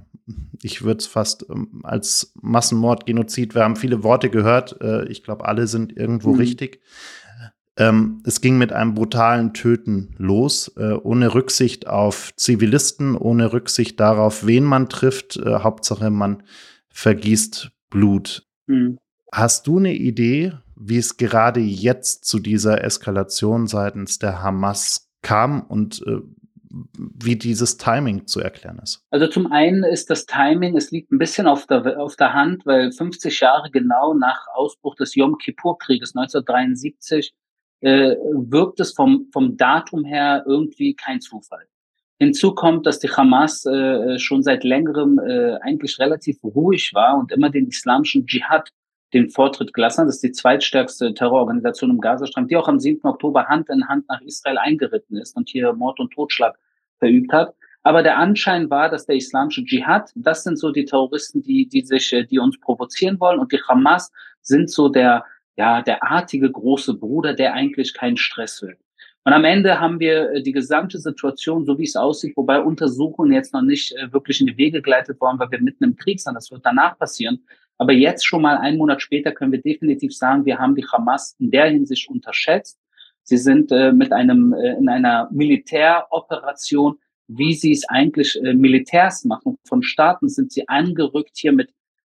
ich 0.61 0.83
würde 0.83 0.99
es 0.99 1.07
fast 1.07 1.45
ähm, 1.49 1.81
als 1.83 2.33
Massenmord, 2.41 3.05
Genozid, 3.05 3.55
wir 3.55 3.63
haben 3.63 3.75
viele 3.75 4.03
Worte 4.03 4.29
gehört, 4.29 4.79
ich 5.07 5.23
glaube, 5.23 5.45
alle 5.45 5.67
sind 5.67 5.95
irgendwo 5.95 6.33
mhm. 6.33 6.39
richtig. 6.39 6.81
Ähm, 7.79 8.21
es 8.25 8.41
ging 8.41 8.57
mit 8.57 8.73
einem 8.73 8.93
brutalen 8.93 9.53
Töten 9.53 10.13
los, 10.17 10.67
äh, 10.75 10.91
ohne 10.91 11.33
Rücksicht 11.33 11.87
auf 11.87 12.31
Zivilisten, 12.35 13.15
ohne 13.15 13.53
Rücksicht 13.53 13.99
darauf, 13.99 14.45
wen 14.45 14.65
man 14.65 14.89
trifft. 14.89 15.37
Äh, 15.37 15.59
Hauptsache, 15.59 16.09
man 16.09 16.43
vergießt 16.89 17.71
Blut. 17.89 18.45
Mhm. 18.67 18.99
Hast 19.31 19.65
du 19.67 19.77
eine 19.77 19.93
Idee, 19.93 20.53
wie 20.75 20.97
es 20.97 21.15
gerade 21.15 21.61
jetzt 21.61 22.25
zu 22.25 22.39
dieser 22.39 22.83
Eskalation 22.83 23.67
seitens 23.67 24.19
der 24.19 24.43
Hamas 24.43 25.09
kam 25.21 25.61
und 25.61 26.05
äh, 26.05 26.19
wie 26.91 27.35
dieses 27.35 27.77
Timing 27.77 28.27
zu 28.27 28.41
erklären 28.41 28.79
ist? 28.83 29.03
Also 29.09 29.27
zum 29.27 29.51
einen 29.51 29.83
ist 29.83 30.09
das 30.09 30.25
Timing, 30.25 30.75
es 30.75 30.91
liegt 30.91 31.11
ein 31.11 31.17
bisschen 31.17 31.47
auf 31.47 31.65
der, 31.65 31.99
auf 31.99 32.15
der 32.17 32.33
Hand, 32.33 32.65
weil 32.65 32.91
50 32.91 33.39
Jahre 33.39 33.71
genau 33.71 34.13
nach 34.13 34.47
Ausbruch 34.53 34.95
des 34.95 35.15
Yom 35.15 35.37
Kippur-Krieges 35.37 36.15
1973 36.15 37.33
äh, 37.81 38.15
wirkt 38.33 38.79
es 38.79 38.93
vom, 38.93 39.27
vom 39.31 39.57
Datum 39.57 40.03
her 40.03 40.43
irgendwie 40.45 40.95
kein 40.95 41.21
Zufall. 41.21 41.65
Hinzu 42.19 42.53
kommt, 42.53 42.85
dass 42.85 42.99
die 42.99 43.09
Hamas 43.09 43.65
äh, 43.65 44.19
schon 44.19 44.43
seit 44.43 44.65
längerem 44.65 45.19
äh, 45.19 45.55
eigentlich 45.61 45.99
relativ 45.99 46.43
ruhig 46.43 46.91
war 46.93 47.17
und 47.17 47.31
immer 47.31 47.49
den 47.49 47.67
islamischen 47.67 48.25
Dschihad 48.25 48.71
den 49.13 49.29
Vortritt 49.29 49.73
gelassen 49.73 50.05
Das 50.05 50.15
ist 50.15 50.23
die 50.23 50.31
zweitstärkste 50.31 51.13
Terrororganisation 51.13 51.89
im 51.89 52.01
Gazastreifen, 52.01 52.47
die 52.47 52.57
auch 52.57 52.67
am 52.67 52.79
7. 52.79 53.07
Oktober 53.07 53.47
Hand 53.47 53.69
in 53.69 53.87
Hand 53.87 54.07
nach 54.09 54.21
Israel 54.21 54.57
eingeritten 54.57 55.17
ist 55.17 55.35
und 55.35 55.49
hier 55.49 55.73
Mord 55.73 55.99
und 55.99 56.11
Totschlag 56.11 56.57
verübt 56.97 57.31
hat. 57.31 57.55
Aber 57.83 58.03
der 58.03 58.17
Anschein 58.17 58.69
war, 58.69 58.89
dass 58.89 59.05
der 59.05 59.15
islamische 59.15 59.63
Dschihad, 59.63 60.11
das 60.15 60.43
sind 60.43 60.59
so 60.59 60.71
die 60.71 60.85
Terroristen, 60.85 61.41
die, 61.41 61.67
die 61.67 61.81
sich, 61.81 62.11
äh, 62.13 62.25
die 62.25 62.39
uns 62.39 62.59
provozieren 62.59 63.19
wollen 63.19 63.39
und 63.39 63.51
die 63.51 63.61
Hamas 63.67 64.11
sind 64.41 64.69
so 64.69 64.89
der, 64.89 65.23
ja, 65.59 65.81
der 65.81 66.03
artige 66.09 66.49
große 66.49 66.93
Bruder, 66.93 67.33
der 67.33 67.53
eigentlich 67.53 67.93
keinen 67.93 68.15
Stress 68.15 68.61
will. 68.61 68.77
Und 69.25 69.33
am 69.33 69.43
Ende 69.43 69.81
haben 69.81 69.99
wir 69.99 70.31
äh, 70.31 70.41
die 70.41 70.53
gesamte 70.53 70.97
Situation, 70.99 71.65
so 71.65 71.77
wie 71.77 71.83
es 71.83 71.97
aussieht, 71.97 72.37
wobei 72.37 72.61
Untersuchungen 72.61 73.33
jetzt 73.33 73.53
noch 73.53 73.61
nicht 73.61 73.91
äh, 73.97 74.13
wirklich 74.13 74.39
in 74.39 74.47
die 74.47 74.57
Wege 74.57 74.81
geleitet 74.81 75.19
worden, 75.19 75.37
weil 75.37 75.51
wir 75.51 75.61
mitten 75.61 75.83
im 75.83 75.97
Krieg 75.97 76.21
sind. 76.21 76.35
Das 76.35 76.49
wird 76.49 76.65
danach 76.65 76.97
passieren. 76.97 77.43
Aber 77.77 77.91
jetzt 77.91 78.25
schon 78.25 78.41
mal 78.41 78.57
einen 78.57 78.77
Monat 78.77 79.01
später 79.01 79.33
können 79.33 79.51
wir 79.51 79.61
definitiv 79.61 80.15
sagen, 80.15 80.45
wir 80.45 80.59
haben 80.59 80.75
die 80.75 80.85
Hamas 80.85 81.35
in 81.39 81.51
der 81.51 81.65
Hinsicht 81.65 82.09
unterschätzt. 82.09 82.79
Sie 83.23 83.37
sind 83.37 83.69
äh, 83.73 83.91
mit 83.91 84.13
einem 84.13 84.53
äh, 84.53 84.77
in 84.77 84.87
einer 84.87 85.27
Militäroperation, 85.29 86.99
wie 87.27 87.53
sie 87.53 87.73
es 87.73 87.87
eigentlich 87.89 88.41
äh, 88.41 88.53
Militärs 88.53 89.25
machen, 89.25 89.57
von 89.67 89.83
Staaten 89.83 90.29
sind 90.29 90.53
sie 90.53 90.69
angerückt 90.69 91.35
hier 91.35 91.51
mit 91.51 91.69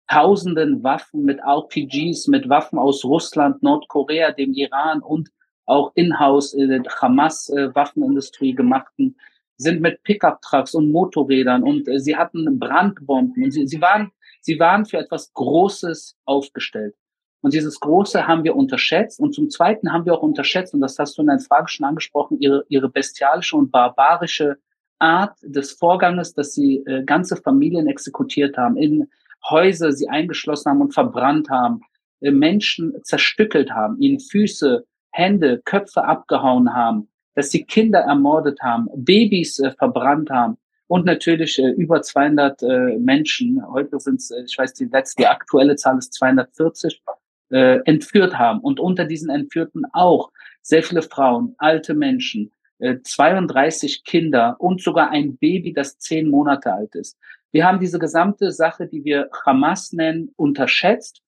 tausenden 0.08 0.82
Waffen, 0.82 1.24
mit 1.24 1.40
RPGs, 1.40 2.28
mit 2.28 2.48
Waffen 2.48 2.78
aus 2.78 3.04
Russland, 3.04 3.62
Nordkorea, 3.62 4.32
dem 4.32 4.52
Iran 4.52 5.00
und 5.00 5.30
auch 5.66 5.92
in-house 5.94 6.54
äh, 6.54 6.80
Hamas-Waffenindustrie 7.00 8.50
äh, 8.50 8.54
gemachten, 8.54 9.16
sind 9.56 9.80
mit 9.80 10.02
Pickup-Trucks 10.04 10.74
und 10.74 10.92
Motorrädern 10.92 11.62
und 11.62 11.88
äh, 11.88 11.98
sie 11.98 12.16
hatten 12.16 12.58
Brandbomben 12.58 13.44
und 13.44 13.50
sie, 13.50 13.66
sie 13.66 13.80
waren, 13.80 14.12
sie 14.40 14.60
waren 14.60 14.86
für 14.86 14.98
etwas 14.98 15.32
Großes 15.32 16.16
aufgestellt. 16.24 16.94
Und 17.40 17.52
dieses 17.52 17.78
Große 17.78 18.26
haben 18.26 18.42
wir 18.42 18.56
unterschätzt. 18.56 19.20
Und 19.20 19.32
zum 19.32 19.50
Zweiten 19.50 19.92
haben 19.92 20.04
wir 20.04 20.14
auch 20.14 20.22
unterschätzt, 20.22 20.74
und 20.74 20.80
das 20.80 20.98
hast 20.98 21.16
du 21.16 21.22
in 21.22 21.28
deiner 21.28 21.38
Frage 21.38 21.68
schon 21.68 21.86
angesprochen, 21.86 22.40
ihre, 22.40 22.64
ihre 22.68 22.88
bestialische 22.88 23.56
und 23.56 23.70
barbarische 23.70 24.58
Art 24.98 25.38
des 25.42 25.72
Vorganges, 25.72 26.34
dass 26.34 26.54
sie 26.54 26.78
äh, 26.86 27.04
ganze 27.04 27.36
Familien 27.36 27.86
exekutiert 27.86 28.56
haben, 28.56 28.76
in 28.76 29.08
Häuser 29.48 29.92
sie 29.92 30.08
eingeschlossen 30.08 30.70
haben 30.70 30.80
und 30.80 30.94
verbrannt 30.94 31.50
haben, 31.50 31.80
äh, 32.20 32.30
Menschen 32.30 32.94
zerstückelt 33.02 33.70
haben, 33.70 34.00
ihnen 34.00 34.20
Füße, 34.20 34.84
Hände, 35.10 35.62
Köpfe 35.64 36.04
abgehauen 36.04 36.74
haben, 36.74 37.08
dass 37.34 37.50
sie 37.50 37.64
Kinder 37.64 38.00
ermordet 38.00 38.60
haben, 38.62 38.88
Babys 38.94 39.58
äh, 39.58 39.72
verbrannt 39.72 40.30
haben 40.30 40.58
und 40.88 41.04
natürlich 41.04 41.58
äh, 41.58 41.70
über 41.70 42.02
200 42.02 42.62
äh, 42.62 42.98
Menschen, 42.98 43.60
heute 43.68 43.98
sind 43.98 44.20
es, 44.20 44.30
äh, 44.30 44.44
ich 44.46 44.56
weiß 44.56 44.74
die 44.74 44.84
letzte, 44.84 45.22
die 45.22 45.26
aktuelle 45.26 45.76
Zahl 45.76 45.98
ist 45.98 46.12
240, 46.14 47.02
äh, 47.50 47.80
entführt 47.84 48.38
haben. 48.38 48.60
Und 48.60 48.80
unter 48.80 49.04
diesen 49.04 49.30
Entführten 49.30 49.84
auch 49.92 50.30
sehr 50.62 50.82
viele 50.82 51.02
Frauen, 51.02 51.54
alte 51.58 51.94
Menschen, 51.94 52.52
32 52.78 54.04
Kinder 54.04 54.56
und 54.58 54.82
sogar 54.82 55.10
ein 55.10 55.38
Baby, 55.38 55.72
das 55.72 55.98
zehn 55.98 56.28
Monate 56.28 56.72
alt 56.72 56.94
ist. 56.94 57.18
Wir 57.52 57.66
haben 57.66 57.80
diese 57.80 57.98
gesamte 57.98 58.52
Sache, 58.52 58.86
die 58.86 59.04
wir 59.04 59.30
Hamas 59.46 59.92
nennen, 59.92 60.32
unterschätzt 60.36 61.22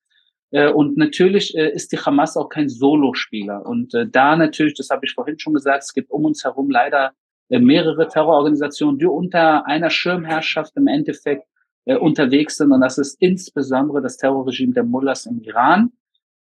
äh, 0.51 0.71
und 0.71 0.97
natürlich 0.97 1.55
äh, 1.55 1.71
ist 1.71 1.91
die 1.91 1.97
Hamas 1.97 2.37
auch 2.37 2.49
kein 2.49 2.69
Solospieler. 2.69 3.65
Und 3.65 3.93
äh, 3.93 4.07
da 4.07 4.35
natürlich, 4.35 4.75
das 4.75 4.89
habe 4.89 5.05
ich 5.05 5.13
vorhin 5.13 5.39
schon 5.39 5.53
gesagt, 5.53 5.83
es 5.83 5.93
gibt 5.93 6.11
um 6.11 6.25
uns 6.25 6.43
herum 6.43 6.69
leider 6.69 7.11
mehrere 7.51 8.07
Terrororganisationen, 8.07 8.99
die 8.99 9.07
unter 9.07 9.65
einer 9.65 9.89
Schirmherrschaft 9.89 10.77
im 10.77 10.85
Endeffekt 10.85 11.47
unterwegs 11.85 12.57
sind. 12.57 12.71
Und 12.71 12.81
das 12.81 12.99
ist 12.99 13.19
insbesondere 13.19 14.03
das 14.03 14.17
Terrorregime 14.17 14.73
der 14.73 14.83
Mullahs 14.83 15.25
im 15.25 15.41
Iran. 15.41 15.91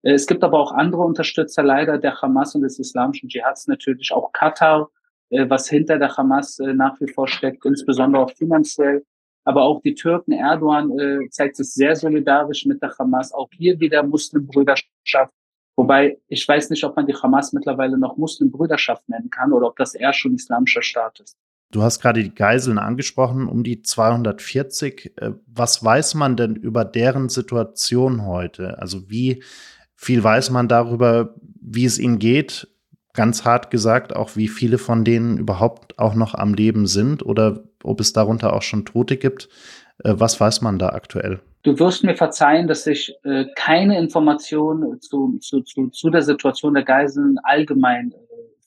Es 0.01 0.27
gibt 0.27 0.43
aber 0.43 0.59
auch 0.59 0.73
andere 0.73 1.03
Unterstützer 1.03 1.63
leider 1.63 1.97
der 1.97 2.21
Hamas 2.21 2.55
und 2.55 2.63
des 2.63 2.77
islamischen 2.77 3.29
Dschihads, 3.29 3.67
natürlich 3.67 4.11
auch 4.11 4.33
Katar, 4.33 4.89
was 5.29 5.67
hinter 5.67 5.99
der 5.99 6.15
Hamas 6.15 6.57
nach 6.59 6.99
wie 7.01 7.11
vor 7.11 7.27
steckt, 7.27 7.65
insbesondere 7.65 8.23
auch 8.23 8.31
finanziell 8.31 9.03
aber 9.47 9.63
auch 9.63 9.81
die 9.81 9.95
Türken, 9.95 10.33
Erdogan 10.33 10.91
äh, 10.99 11.29
zeigt 11.29 11.55
sich 11.55 11.73
sehr 11.73 11.95
solidarisch 11.95 12.65
mit 12.65 12.81
der 12.81 12.93
Hamas. 12.99 13.31
Auch 13.31 13.47
hier 13.53 13.79
wieder 13.79 14.03
Muslimbrüderschaft. 14.03 15.31
Wobei 15.77 16.17
ich 16.27 16.45
weiß 16.45 16.69
nicht, 16.69 16.83
ob 16.83 16.97
man 16.97 17.07
die 17.07 17.13
Hamas 17.13 17.53
mittlerweile 17.53 17.97
noch 17.97 18.17
Muslimbrüderschaft 18.17 19.07
nennen 19.07 19.29
kann 19.29 19.53
oder 19.53 19.67
ob 19.67 19.77
das 19.77 19.95
eher 19.95 20.11
schon 20.11 20.35
islamischer 20.35 20.81
Staat 20.81 21.21
ist. 21.21 21.37
Du 21.71 21.81
hast 21.81 22.01
gerade 22.01 22.23
die 22.23 22.35
Geiseln 22.35 22.77
angesprochen, 22.77 23.47
um 23.47 23.63
die 23.63 23.81
240. 23.81 25.13
Äh, 25.15 25.31
was 25.45 25.81
weiß 25.81 26.15
man 26.15 26.35
denn 26.35 26.57
über 26.57 26.83
deren 26.83 27.29
Situation 27.29 28.25
heute? 28.25 28.79
Also 28.79 29.09
wie 29.09 29.41
viel 29.95 30.21
weiß 30.21 30.49
man 30.49 30.67
darüber, 30.67 31.35
wie 31.61 31.85
es 31.85 31.99
ihnen 31.99 32.19
geht? 32.19 32.67
Ganz 33.17 33.45
hart 33.45 33.71
gesagt, 33.71 34.15
auch 34.15 34.35
wie 34.35 34.47
viele 34.47 34.77
von 34.77 35.03
denen 35.03 35.39
überhaupt 35.39 35.97
auch 35.97 36.13
noch 36.13 36.35
am 36.35 36.53
Leben 36.53 36.85
sind 36.85 37.25
oder 37.25 37.63
ob 37.83 37.99
es 37.99 38.13
darunter 38.13 38.53
auch 38.53 38.61
schon 38.61 38.85
Tote 38.85 39.17
gibt. 39.17 39.49
Äh, 40.03 40.13
was 40.17 40.39
weiß 40.39 40.61
man 40.61 40.77
da 40.77 40.89
aktuell? 40.89 41.39
Du 41.63 41.79
wirst 41.79 42.03
mir 42.03 42.15
verzeihen, 42.15 42.67
dass 42.67 42.85
ich 42.85 43.15
äh, 43.23 43.45
keine 43.55 43.97
Informationen 43.97 45.01
zu, 45.01 45.39
zu, 45.39 45.61
zu, 45.61 45.87
zu 45.87 46.11
der 46.11 46.21
Situation 46.21 46.75
der 46.75 46.83
Geiseln 46.83 47.39
allgemein 47.41 48.11
äh, 48.11 48.15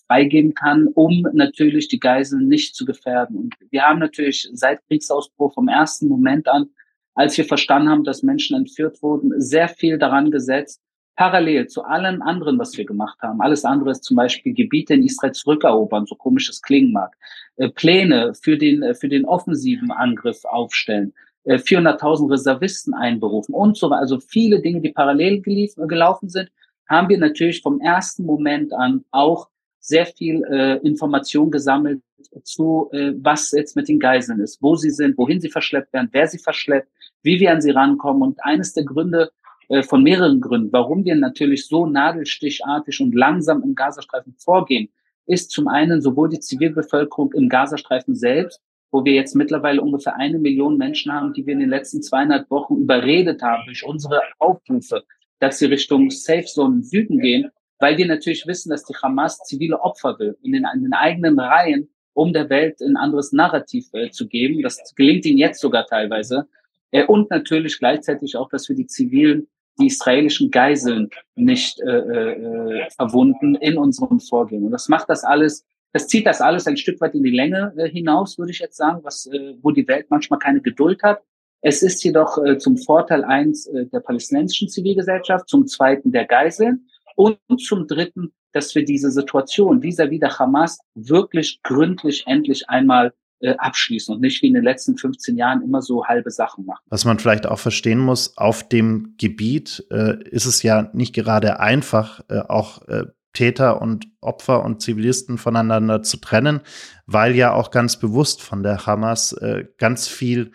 freigeben 0.09 0.53
kann, 0.55 0.89
um 0.95 1.25
natürlich 1.33 1.87
die 1.87 2.01
Geiseln 2.01 2.49
nicht 2.49 2.75
zu 2.75 2.85
gefährden. 2.85 3.37
Und 3.37 3.55
wir 3.71 3.83
haben 3.83 4.01
natürlich 4.01 4.51
seit 4.53 4.85
Kriegsausbruch 4.89 5.55
vom 5.55 5.69
ersten 5.69 6.09
Moment 6.09 6.49
an, 6.49 6.71
als 7.15 7.39
wir 7.39 7.45
verstanden 7.45 7.89
haben, 7.89 8.03
dass 8.03 8.25
Menschen 8.25 8.57
entführt 8.57 9.01
wurden, 9.01 9.41
sehr 9.41 9.69
viel 9.69 9.97
daran 9.97 10.33
gesetzt, 10.33 10.81
parallel 11.21 11.67
zu 11.67 11.85
allem 11.85 12.23
anderen, 12.23 12.59
was 12.59 12.79
wir 12.79 12.87
gemacht 12.87 13.19
haben. 13.21 13.43
Alles 13.43 13.67
andere 13.67 13.91
ist 13.91 14.05
zum 14.05 14.17
Beispiel 14.17 14.55
Gebiete 14.55 14.95
in 14.95 15.05
Israel 15.05 15.33
zurückerobern, 15.33 16.07
so 16.07 16.15
komisch 16.15 16.49
es 16.49 16.63
klingen 16.63 16.93
mag. 16.93 17.15
Äh, 17.57 17.69
Pläne 17.69 18.33
für 18.33 18.57
den, 18.57 18.83
äh, 18.83 18.95
für 18.95 19.11
den 19.11 19.27
offensiven 19.27 19.91
Angriff 19.91 20.43
aufstellen. 20.47 21.13
400.000 21.45 22.27
äh, 22.27 22.33
Reservisten 22.33 22.95
einberufen 22.95 23.55
und 23.55 23.77
so 23.77 23.91
weiter. 23.91 24.01
Also 24.01 24.19
viele 24.19 24.63
Dinge, 24.63 24.81
die 24.81 24.93
parallel 24.93 25.43
gelief, 25.43 25.75
gelaufen 25.77 26.31
sind, 26.31 26.51
haben 26.89 27.11
wir 27.11 27.19
natürlich 27.19 27.61
vom 27.61 27.83
ersten 27.83 28.25
Moment 28.25 28.73
an 28.73 29.05
auch 29.11 29.51
sehr 29.79 30.07
viel 30.07 30.43
äh, 30.45 30.77
Information 30.79 31.51
gesammelt 31.51 32.01
zu, 32.45 32.89
äh, 32.93 33.13
was 33.21 33.51
jetzt 33.51 33.77
mit 33.77 33.89
den 33.89 33.99
Geiseln 33.99 34.41
ist, 34.41 34.63
wo 34.63 34.75
sie 34.75 34.91
sind, 34.91 35.19
wohin 35.19 35.39
sie 35.41 35.51
verschleppt 35.51 35.93
werden, 35.93 36.09
wer 36.13 36.27
sie 36.29 36.39
verschleppt, 36.39 36.89
wie 37.23 37.39
wir 37.41 37.53
an 37.53 37.61
sie 37.61 37.73
rankommen. 37.73 38.23
Und 38.23 38.43
eines 38.43 38.73
der 38.73 38.85
Gründe, 38.85 39.31
äh, 39.71 39.85
von 39.85 40.03
mehreren 40.03 40.41
Gründen, 40.41 40.73
warum 40.73 41.05
wir 41.05 41.15
natürlich 41.15 41.67
so 41.69 41.87
nadelstichartig 41.87 43.01
und 43.01 43.15
langsam 43.15 43.63
im 43.63 43.77
Gazastreifen 43.77 44.35
vorgehen, 44.37 44.91
ist 45.27 45.53
zum 45.53 45.69
einen 45.69 46.03
sowohl 46.03 46.29
die 46.29 46.41
Zivilbevölkerung 46.41 47.33
im 47.35 47.49
Gazastreifen 47.49 48.17
selbst, 48.17 48.61
wo 48.91 49.05
wir 49.05 49.13
jetzt 49.13 49.37
mittlerweile 49.37 49.81
ungefähr 49.81 50.17
eine 50.17 50.41
Million 50.41 50.77
Menschen 50.77 51.13
haben, 51.13 51.33
die 51.33 51.47
wir 51.47 51.53
in 51.53 51.61
den 51.61 51.71
letzten 51.71 52.03
zweieinhalb 52.03 52.51
Wochen 52.51 52.79
überredet 52.79 53.43
haben 53.43 53.63
durch 53.65 53.85
unsere 53.87 54.21
Aufrufe, 54.41 55.05
dass 55.39 55.61
sie 55.61 55.67
Richtung 55.67 56.11
Safe 56.11 56.47
Zone 56.47 56.83
Süden 56.83 57.21
gehen, 57.21 57.49
weil 57.79 57.97
wir 57.97 58.07
natürlich 58.07 58.49
wissen, 58.49 58.71
dass 58.71 58.85
die 58.85 58.97
Hamas 58.97 59.39
zivile 59.45 59.81
Opfer 59.81 60.19
will 60.19 60.37
in 60.43 60.51
den, 60.51 60.67
in 60.75 60.83
den 60.83 60.95
eigenen 60.95 61.39
Reihen, 61.39 61.89
um 62.13 62.33
der 62.33 62.51
Welt 62.51 62.83
ein 62.83 62.97
anderes 62.97 63.31
Narrativ 63.31 63.87
äh, 63.93 64.11
zu 64.11 64.27
geben. 64.27 64.63
Das 64.63 64.83
gelingt 64.97 65.25
ihnen 65.27 65.39
jetzt 65.39 65.61
sogar 65.61 65.87
teilweise. 65.87 66.49
Äh, 66.91 67.05
und 67.05 67.31
natürlich 67.31 67.79
gleichzeitig 67.79 68.37
auch, 68.37 68.49
dass 68.49 68.69
wir 68.69 68.75
die 68.75 68.89
zivilen 68.89 69.47
die 69.81 69.89
israelischen 69.89 70.51
Geiseln 70.51 71.11
nicht 71.35 71.81
äh, 71.81 71.91
äh, 71.91 72.89
verwunden 72.97 73.55
in 73.57 73.79
unserem 73.79 74.21
Vorgehen. 74.21 74.65
Und 74.65 74.71
das 74.71 74.89
macht 74.89 75.09
das 75.09 75.25
alles, 75.25 75.65
das 75.93 76.07
zieht 76.07 76.27
das 76.27 76.41
alles 76.41 76.67
ein 76.67 76.77
Stück 76.77 77.01
weit 77.01 77.15
in 77.15 77.23
die 77.23 77.31
Länge 77.31 77.73
äh, 77.77 77.89
hinaus, 77.89 78.39
würde 78.39 78.53
ich 78.53 78.61
jetzt 78.61 78.77
sagen, 78.77 79.01
was, 79.03 79.27
äh, 79.27 79.55
wo 79.63 79.71
die 79.71 79.89
Welt 79.89 80.07
manchmal 80.11 80.39
keine 80.39 80.61
Geduld 80.61 81.03
hat. 81.03 81.21
Es 81.63 81.83
ist 81.83 82.03
jedoch 82.05 82.39
äh, 82.45 82.59
zum 82.59 82.79
Vorteil 82.79 83.25
eins 83.25 83.67
äh, 83.67 83.87
der 83.87 84.01
palästinensischen 84.01 84.69
Zivilgesellschaft, 84.69 85.49
zum 85.49 85.67
zweiten 85.67 86.13
der 86.13 86.27
Geiseln 86.27 86.87
und 87.17 87.39
zum 87.61 87.87
dritten, 87.87 88.33
dass 88.53 88.75
wir 88.75 88.85
diese 88.85 89.11
Situation 89.11 89.83
vis-à-vis 89.83 90.21
der 90.21 90.39
Hamas 90.39 90.79
wirklich 90.95 91.61
gründlich 91.63 92.25
endlich 92.27 92.69
einmal 92.69 93.13
äh, 93.41 93.55
abschließen 93.57 94.15
und 94.15 94.21
nicht 94.21 94.43
wie 94.43 94.49
in 94.49 94.55
den 94.55 94.65
letzten 94.65 94.97
15 94.97 95.37
Jahren 95.37 95.63
immer 95.63 95.83
so 95.83 96.07
halbe 96.07 96.31
Sachen 96.31 96.67
machen. 96.67 96.83
Was 96.89 97.05
man 97.05 97.19
vielleicht 97.19 97.47
auch 97.47 97.59
verstehen 97.59 97.99
muss, 97.99 98.37
auf 98.37 98.69
dem 98.69 99.15
Gebiet 99.19 99.85
äh, 99.91 100.23
ist 100.25 100.47
es 100.47 100.63
ja 100.63 100.91
nicht 100.93 101.15
gerade 101.15 101.61
einfach, 101.61 102.21
äh, 102.29 102.41
auch 102.41 102.87
äh, 102.89 103.07
Täter 103.33 103.81
und 103.81 104.09
Opfer 104.21 104.65
und 104.65 104.83
Zivilisten 104.83 105.39
voneinander 105.39 106.03
zu 106.03 106.17
trennen, 106.17 106.61
weil 107.07 107.37
ja 107.37 107.53
auch 107.53 107.71
ganz 107.71 107.99
bewusst 107.99 108.43
von 108.43 108.63
der 108.63 108.87
Hamas 108.87 109.33
äh, 109.33 109.67
ganz 109.79 110.09
viel 110.09 110.53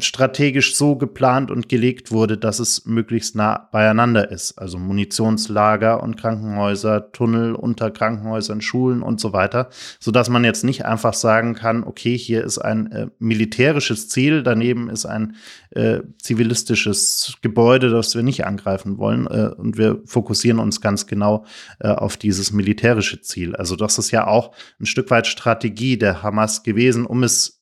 strategisch 0.00 0.76
so 0.76 0.96
geplant 0.96 1.50
und 1.50 1.68
gelegt 1.68 2.10
wurde, 2.12 2.38
dass 2.38 2.58
es 2.60 2.86
möglichst 2.86 3.36
nah 3.36 3.68
beieinander 3.72 4.30
ist. 4.30 4.58
Also 4.58 4.78
Munitionslager 4.78 6.02
und 6.02 6.16
Krankenhäuser, 6.16 7.12
Tunnel 7.12 7.54
unter 7.54 7.90
Krankenhäusern, 7.90 8.62
Schulen 8.62 9.02
und 9.02 9.20
so 9.20 9.32
weiter, 9.32 9.68
so 10.00 10.10
dass 10.10 10.30
man 10.30 10.44
jetzt 10.44 10.64
nicht 10.64 10.86
einfach 10.86 11.14
sagen 11.14 11.54
kann, 11.54 11.84
okay, 11.84 12.16
hier 12.16 12.42
ist 12.42 12.58
ein 12.58 12.90
äh, 12.90 13.06
militärisches 13.18 14.08
Ziel, 14.08 14.42
daneben 14.42 14.88
ist 14.88 15.04
ein 15.04 15.36
äh, 15.70 16.00
zivilistisches 16.18 17.34
Gebäude, 17.42 17.90
das 17.90 18.14
wir 18.14 18.22
nicht 18.22 18.46
angreifen 18.46 18.98
wollen 18.98 19.26
äh, 19.26 19.50
und 19.56 19.76
wir 19.76 20.00
fokussieren 20.06 20.58
uns 20.58 20.80
ganz 20.80 21.06
genau 21.06 21.44
äh, 21.80 21.88
auf 21.88 22.16
dieses 22.16 22.52
militärische 22.52 23.20
Ziel. 23.20 23.56
Also 23.56 23.76
das 23.76 23.98
ist 23.98 24.10
ja 24.10 24.26
auch 24.26 24.54
ein 24.80 24.86
Stück 24.86 25.10
weit 25.10 25.26
Strategie 25.26 25.98
der 25.98 26.22
Hamas 26.22 26.62
gewesen, 26.62 27.04
um 27.04 27.22
es 27.22 27.61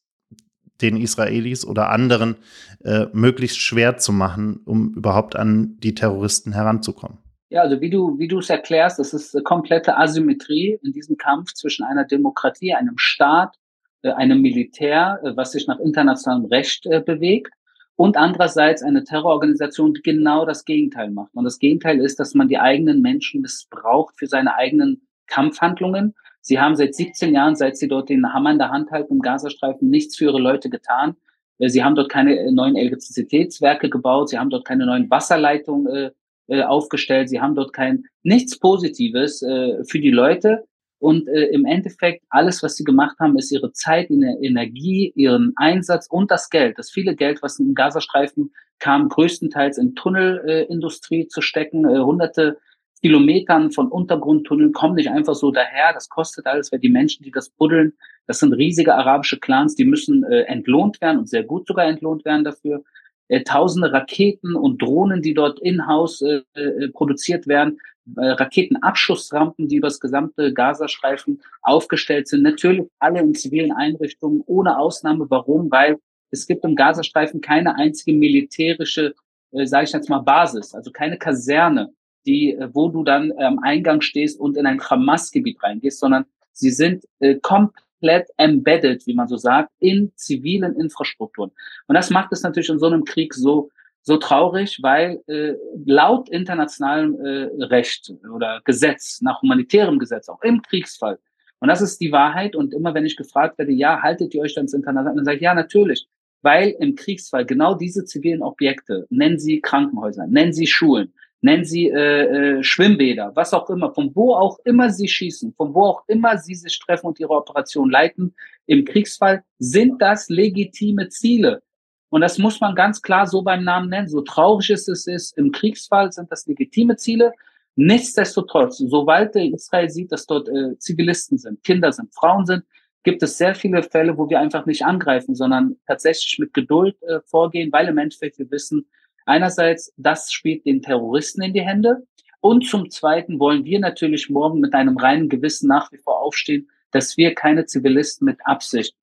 den 0.82 0.96
Israelis 0.96 1.64
oder 1.64 1.90
anderen 1.90 2.36
äh, 2.84 3.06
möglichst 3.12 3.58
schwer 3.58 3.98
zu 3.98 4.12
machen, 4.12 4.60
um 4.64 4.94
überhaupt 4.94 5.36
an 5.36 5.76
die 5.80 5.94
Terroristen 5.94 6.52
heranzukommen. 6.52 7.18
Ja, 7.50 7.62
also 7.62 7.80
wie 7.80 7.90
du, 7.90 8.16
wie 8.18 8.28
du 8.28 8.38
es 8.38 8.48
erklärst, 8.48 9.00
das 9.00 9.12
ist 9.12 9.36
komplette 9.44 9.96
Asymmetrie 9.96 10.78
in 10.82 10.92
diesem 10.92 11.16
Kampf 11.16 11.52
zwischen 11.52 11.84
einer 11.84 12.04
Demokratie, 12.04 12.74
einem 12.74 12.96
Staat, 12.96 13.56
äh, 14.02 14.12
einem 14.12 14.40
Militär, 14.40 15.20
äh, 15.24 15.36
was 15.36 15.52
sich 15.52 15.66
nach 15.66 15.80
internationalem 15.80 16.46
Recht 16.46 16.86
äh, 16.86 17.00
bewegt, 17.00 17.52
und 17.96 18.16
andererseits 18.16 18.82
eine 18.82 19.04
Terrororganisation, 19.04 19.92
die 19.92 20.00
genau 20.00 20.46
das 20.46 20.64
Gegenteil 20.64 21.10
macht. 21.10 21.34
Und 21.34 21.44
das 21.44 21.58
Gegenteil 21.58 22.00
ist, 22.00 22.18
dass 22.18 22.34
man 22.34 22.48
die 22.48 22.58
eigenen 22.58 23.02
Menschen 23.02 23.42
missbraucht 23.42 24.14
für 24.16 24.26
seine 24.26 24.54
eigenen 24.54 25.06
Kampfhandlungen. 25.26 26.14
Sie 26.40 26.58
haben 26.58 26.76
seit 26.76 26.94
17 26.94 27.34
Jahren, 27.34 27.56
seit 27.56 27.76
sie 27.76 27.88
dort 27.88 28.08
den 28.08 28.32
Hammer 28.32 28.52
in 28.52 28.58
der 28.58 28.70
Hand 28.70 28.90
halten 28.90 29.14
im 29.14 29.20
Gazastreifen, 29.20 29.90
nichts 29.90 30.16
für 30.16 30.24
ihre 30.24 30.40
Leute 30.40 30.70
getan. 30.70 31.16
Sie 31.58 31.84
haben 31.84 31.94
dort 31.94 32.10
keine 32.10 32.50
neuen 32.52 32.76
Elektrizitätswerke 32.76 33.90
gebaut, 33.90 34.30
sie 34.30 34.38
haben 34.38 34.48
dort 34.48 34.64
keine 34.64 34.86
neuen 34.86 35.10
Wasserleitungen 35.10 36.10
äh, 36.48 36.62
aufgestellt, 36.62 37.28
sie 37.28 37.40
haben 37.40 37.54
dort 37.54 37.72
kein 37.74 38.04
nichts 38.22 38.58
Positives 38.58 39.42
äh, 39.42 39.84
für 39.84 40.00
die 40.00 40.10
Leute. 40.10 40.64
Und 40.98 41.28
äh, 41.28 41.46
im 41.46 41.64
Endeffekt, 41.64 42.24
alles, 42.28 42.62
was 42.62 42.76
sie 42.76 42.84
gemacht 42.84 43.16
haben, 43.20 43.38
ist 43.38 43.50
ihre 43.50 43.72
Zeit, 43.72 44.10
ihre 44.10 44.36
Energie, 44.42 45.12
ihren 45.16 45.52
Einsatz 45.56 46.06
und 46.10 46.30
das 46.30 46.50
Geld. 46.50 46.78
Das 46.78 46.90
viele 46.90 47.14
Geld, 47.14 47.42
was 47.42 47.58
im 47.58 47.74
Gazastreifen 47.74 48.52
kam, 48.78 49.08
größtenteils 49.08 49.78
in 49.78 49.94
Tunnelindustrie 49.94 51.22
äh, 51.22 51.28
zu 51.28 51.40
stecken. 51.40 51.86
Äh, 51.86 52.00
hunderte 52.00 52.58
Kilometern 53.02 53.70
von 53.70 53.88
Untergrundtunneln 53.88 54.72
kommen 54.72 54.94
nicht 54.94 55.10
einfach 55.10 55.34
so 55.34 55.50
daher. 55.50 55.92
Das 55.92 56.08
kostet 56.08 56.46
alles, 56.46 56.70
weil 56.70 56.80
die 56.80 56.90
Menschen, 56.90 57.24
die 57.24 57.30
das 57.30 57.48
buddeln, 57.48 57.94
das 58.26 58.40
sind 58.40 58.52
riesige 58.52 58.94
arabische 58.94 59.38
Clans, 59.38 59.74
die 59.74 59.84
müssen 59.84 60.24
äh, 60.24 60.42
entlohnt 60.42 61.00
werden 61.00 61.18
und 61.18 61.28
sehr 61.28 61.42
gut 61.42 61.66
sogar 61.66 61.86
entlohnt 61.86 62.24
werden 62.24 62.44
dafür. 62.44 62.82
Äh, 63.28 63.42
tausende 63.42 63.92
Raketen 63.92 64.54
und 64.54 64.82
Drohnen, 64.82 65.22
die 65.22 65.34
dort 65.34 65.60
in-house 65.60 66.20
äh, 66.22 66.42
äh, 66.54 66.88
produziert 66.88 67.46
werden, 67.46 67.78
äh, 68.16 68.26
Raketenabschussrampen, 68.26 69.68
die 69.68 69.76
über 69.76 69.88
das 69.88 70.00
gesamte 70.00 70.52
Gazastreifen 70.52 71.40
aufgestellt 71.62 72.28
sind. 72.28 72.42
Natürlich 72.42 72.82
alle 72.98 73.20
in 73.20 73.34
zivilen 73.34 73.72
Einrichtungen, 73.72 74.42
ohne 74.46 74.78
Ausnahme. 74.78 75.26
Warum? 75.30 75.70
Weil 75.70 75.98
es 76.30 76.46
gibt 76.46 76.64
im 76.64 76.76
Gazastreifen 76.76 77.40
keine 77.40 77.76
einzige 77.76 78.12
militärische, 78.12 79.14
äh, 79.52 79.66
sage 79.66 79.84
ich 79.84 79.92
jetzt 79.92 80.10
mal, 80.10 80.20
Basis, 80.20 80.74
also 80.74 80.90
keine 80.90 81.16
Kaserne, 81.16 81.92
die, 82.26 82.52
äh, 82.52 82.68
wo 82.72 82.88
du 82.88 83.04
dann 83.04 83.32
am 83.38 83.58
Eingang 83.60 84.00
stehst 84.00 84.38
und 84.38 84.56
in 84.56 84.66
ein 84.66 84.80
Hamas-Gebiet 84.80 85.62
reingehst, 85.62 86.00
sondern 86.00 86.24
sie 86.52 86.70
sind 86.70 87.04
äh, 87.20 87.36
komplett 87.36 88.28
embedded, 88.36 89.06
wie 89.06 89.14
man 89.14 89.28
so 89.28 89.36
sagt, 89.36 89.70
in 89.78 90.12
zivilen 90.16 90.76
Infrastrukturen. 90.76 91.50
Und 91.86 91.94
das 91.94 92.10
macht 92.10 92.32
es 92.32 92.42
natürlich 92.42 92.68
in 92.68 92.78
so 92.78 92.86
einem 92.86 93.04
Krieg 93.04 93.34
so 93.34 93.70
so 94.02 94.16
traurig, 94.16 94.78
weil 94.80 95.22
äh, 95.26 95.52
laut 95.84 96.30
internationalem 96.30 97.20
äh, 97.20 97.64
Recht 97.64 98.10
oder 98.34 98.62
Gesetz, 98.64 99.20
nach 99.20 99.42
humanitärem 99.42 99.98
Gesetz, 99.98 100.30
auch 100.30 100.40
im 100.40 100.62
Kriegsfall, 100.62 101.18
und 101.60 101.68
das 101.68 101.82
ist 101.82 102.00
die 102.00 102.10
Wahrheit, 102.10 102.56
und 102.56 102.72
immer 102.72 102.94
wenn 102.94 103.04
ich 103.04 103.16
gefragt 103.16 103.58
werde, 103.58 103.72
ja, 103.72 104.00
haltet 104.02 104.34
ihr 104.34 104.40
euch 104.40 104.54
dann 104.54 104.64
ins 104.64 104.72
international, 104.72 105.14
dann 105.14 105.24
sage 105.24 105.36
ich, 105.36 105.42
ja, 105.42 105.54
natürlich, 105.54 106.08
weil 106.42 106.74
im 106.80 106.94
Kriegsfall 106.94 107.44
genau 107.44 107.74
diese 107.74 108.04
zivilen 108.04 108.42
Objekte, 108.42 109.06
nennen 109.10 109.38
sie 109.38 109.60
Krankenhäuser, 109.60 110.26
nennen 110.26 110.54
sie 110.54 110.66
Schulen, 110.66 111.12
nennen 111.42 111.64
sie 111.64 111.88
äh, 111.88 112.58
äh, 112.58 112.62
Schwimmbäder, 112.62 113.32
was 113.34 113.54
auch 113.54 113.70
immer, 113.70 113.92
von 113.94 114.14
wo 114.14 114.34
auch 114.34 114.58
immer 114.64 114.90
sie 114.90 115.08
schießen, 115.08 115.54
von 115.54 115.74
wo 115.74 115.84
auch 115.84 116.02
immer 116.06 116.38
sie 116.38 116.54
sich 116.54 116.78
treffen 116.78 117.06
und 117.06 117.20
ihre 117.20 117.32
Operation 117.32 117.90
leiten, 117.90 118.34
im 118.66 118.84
Kriegsfall 118.84 119.42
sind 119.58 120.00
das 120.00 120.28
legitime 120.28 121.08
Ziele. 121.08 121.62
Und 122.10 122.22
das 122.22 122.38
muss 122.38 122.60
man 122.60 122.74
ganz 122.74 123.00
klar 123.00 123.26
so 123.26 123.42
beim 123.42 123.64
Namen 123.64 123.88
nennen. 123.88 124.08
So 124.08 124.20
traurig 124.20 124.70
es 124.70 124.88
ist, 124.88 125.38
im 125.38 125.52
Kriegsfall 125.52 126.12
sind 126.12 126.30
das 126.30 126.46
legitime 126.46 126.96
Ziele. 126.96 127.32
Nichtsdestotrotz, 127.76 128.78
sobald 128.78 129.34
Israel 129.36 129.88
sieht, 129.88 130.12
dass 130.12 130.26
dort 130.26 130.48
äh, 130.48 130.76
Zivilisten 130.78 131.38
sind, 131.38 131.62
Kinder 131.62 131.92
sind, 131.92 132.12
Frauen 132.12 132.44
sind, 132.44 132.64
gibt 133.04 133.22
es 133.22 133.38
sehr 133.38 133.54
viele 133.54 133.82
Fälle, 133.82 134.18
wo 134.18 134.28
wir 134.28 134.40
einfach 134.40 134.66
nicht 134.66 134.84
angreifen, 134.84 135.34
sondern 135.34 135.76
tatsächlich 135.86 136.38
mit 136.38 136.52
Geduld 136.52 137.00
äh, 137.02 137.20
vorgehen, 137.24 137.72
weil 137.72 137.88
im 137.88 137.96
Endeffekt 137.96 138.38
wir 138.38 138.50
wissen, 138.50 138.86
einerseits, 139.26 139.92
das 139.96 140.32
spielt 140.32 140.66
den 140.66 140.82
Terroristen 140.82 141.42
in 141.42 141.52
die 141.52 141.62
Hände. 141.62 142.06
Und 142.40 142.66
zum 142.66 142.90
Zweiten 142.90 143.38
wollen 143.38 143.64
wir 143.64 143.80
natürlich 143.80 144.30
morgen 144.30 144.60
mit 144.60 144.74
einem 144.74 144.96
reinen 144.96 145.28
Gewissen 145.28 145.68
nach 145.68 145.92
wie 145.92 145.98
vor 145.98 146.20
aufstehen, 146.20 146.70
dass 146.90 147.16
wir 147.16 147.34
keine 147.34 147.66
Zivilisten 147.66 148.24
mit 148.24 148.38
Absicht 148.44 148.96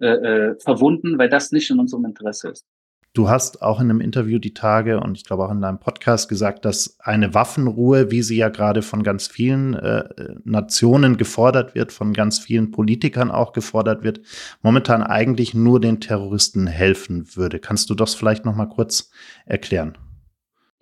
äh, 0.00 0.06
äh, 0.06 0.60
verwunden, 0.60 1.16
weil 1.18 1.28
das 1.28 1.52
nicht 1.52 1.70
in 1.70 1.78
unserem 1.78 2.04
Interesse 2.04 2.50
ist. 2.50 2.66
Du 3.14 3.28
hast 3.28 3.60
auch 3.60 3.78
in 3.78 3.90
einem 3.90 4.00
Interview 4.00 4.38
die 4.38 4.54
Tage 4.54 4.98
und 4.98 5.18
ich 5.18 5.24
glaube 5.24 5.44
auch 5.44 5.50
in 5.50 5.60
deinem 5.60 5.78
Podcast 5.78 6.30
gesagt, 6.30 6.64
dass 6.64 6.98
eine 6.98 7.34
Waffenruhe, 7.34 8.10
wie 8.10 8.22
sie 8.22 8.38
ja 8.38 8.48
gerade 8.48 8.80
von 8.80 9.02
ganz 9.02 9.26
vielen 9.26 9.74
äh, 9.74 10.04
Nationen 10.44 11.18
gefordert 11.18 11.74
wird, 11.74 11.92
von 11.92 12.14
ganz 12.14 12.38
vielen 12.38 12.70
Politikern 12.70 13.30
auch 13.30 13.52
gefordert 13.52 14.02
wird, 14.02 14.20
momentan 14.62 15.02
eigentlich 15.02 15.52
nur 15.52 15.78
den 15.78 16.00
Terroristen 16.00 16.66
helfen 16.66 17.36
würde. 17.36 17.58
Kannst 17.58 17.90
du 17.90 17.94
das 17.94 18.14
vielleicht 18.14 18.46
noch 18.46 18.56
mal 18.56 18.66
kurz 18.66 19.10
erklären? 19.44 19.98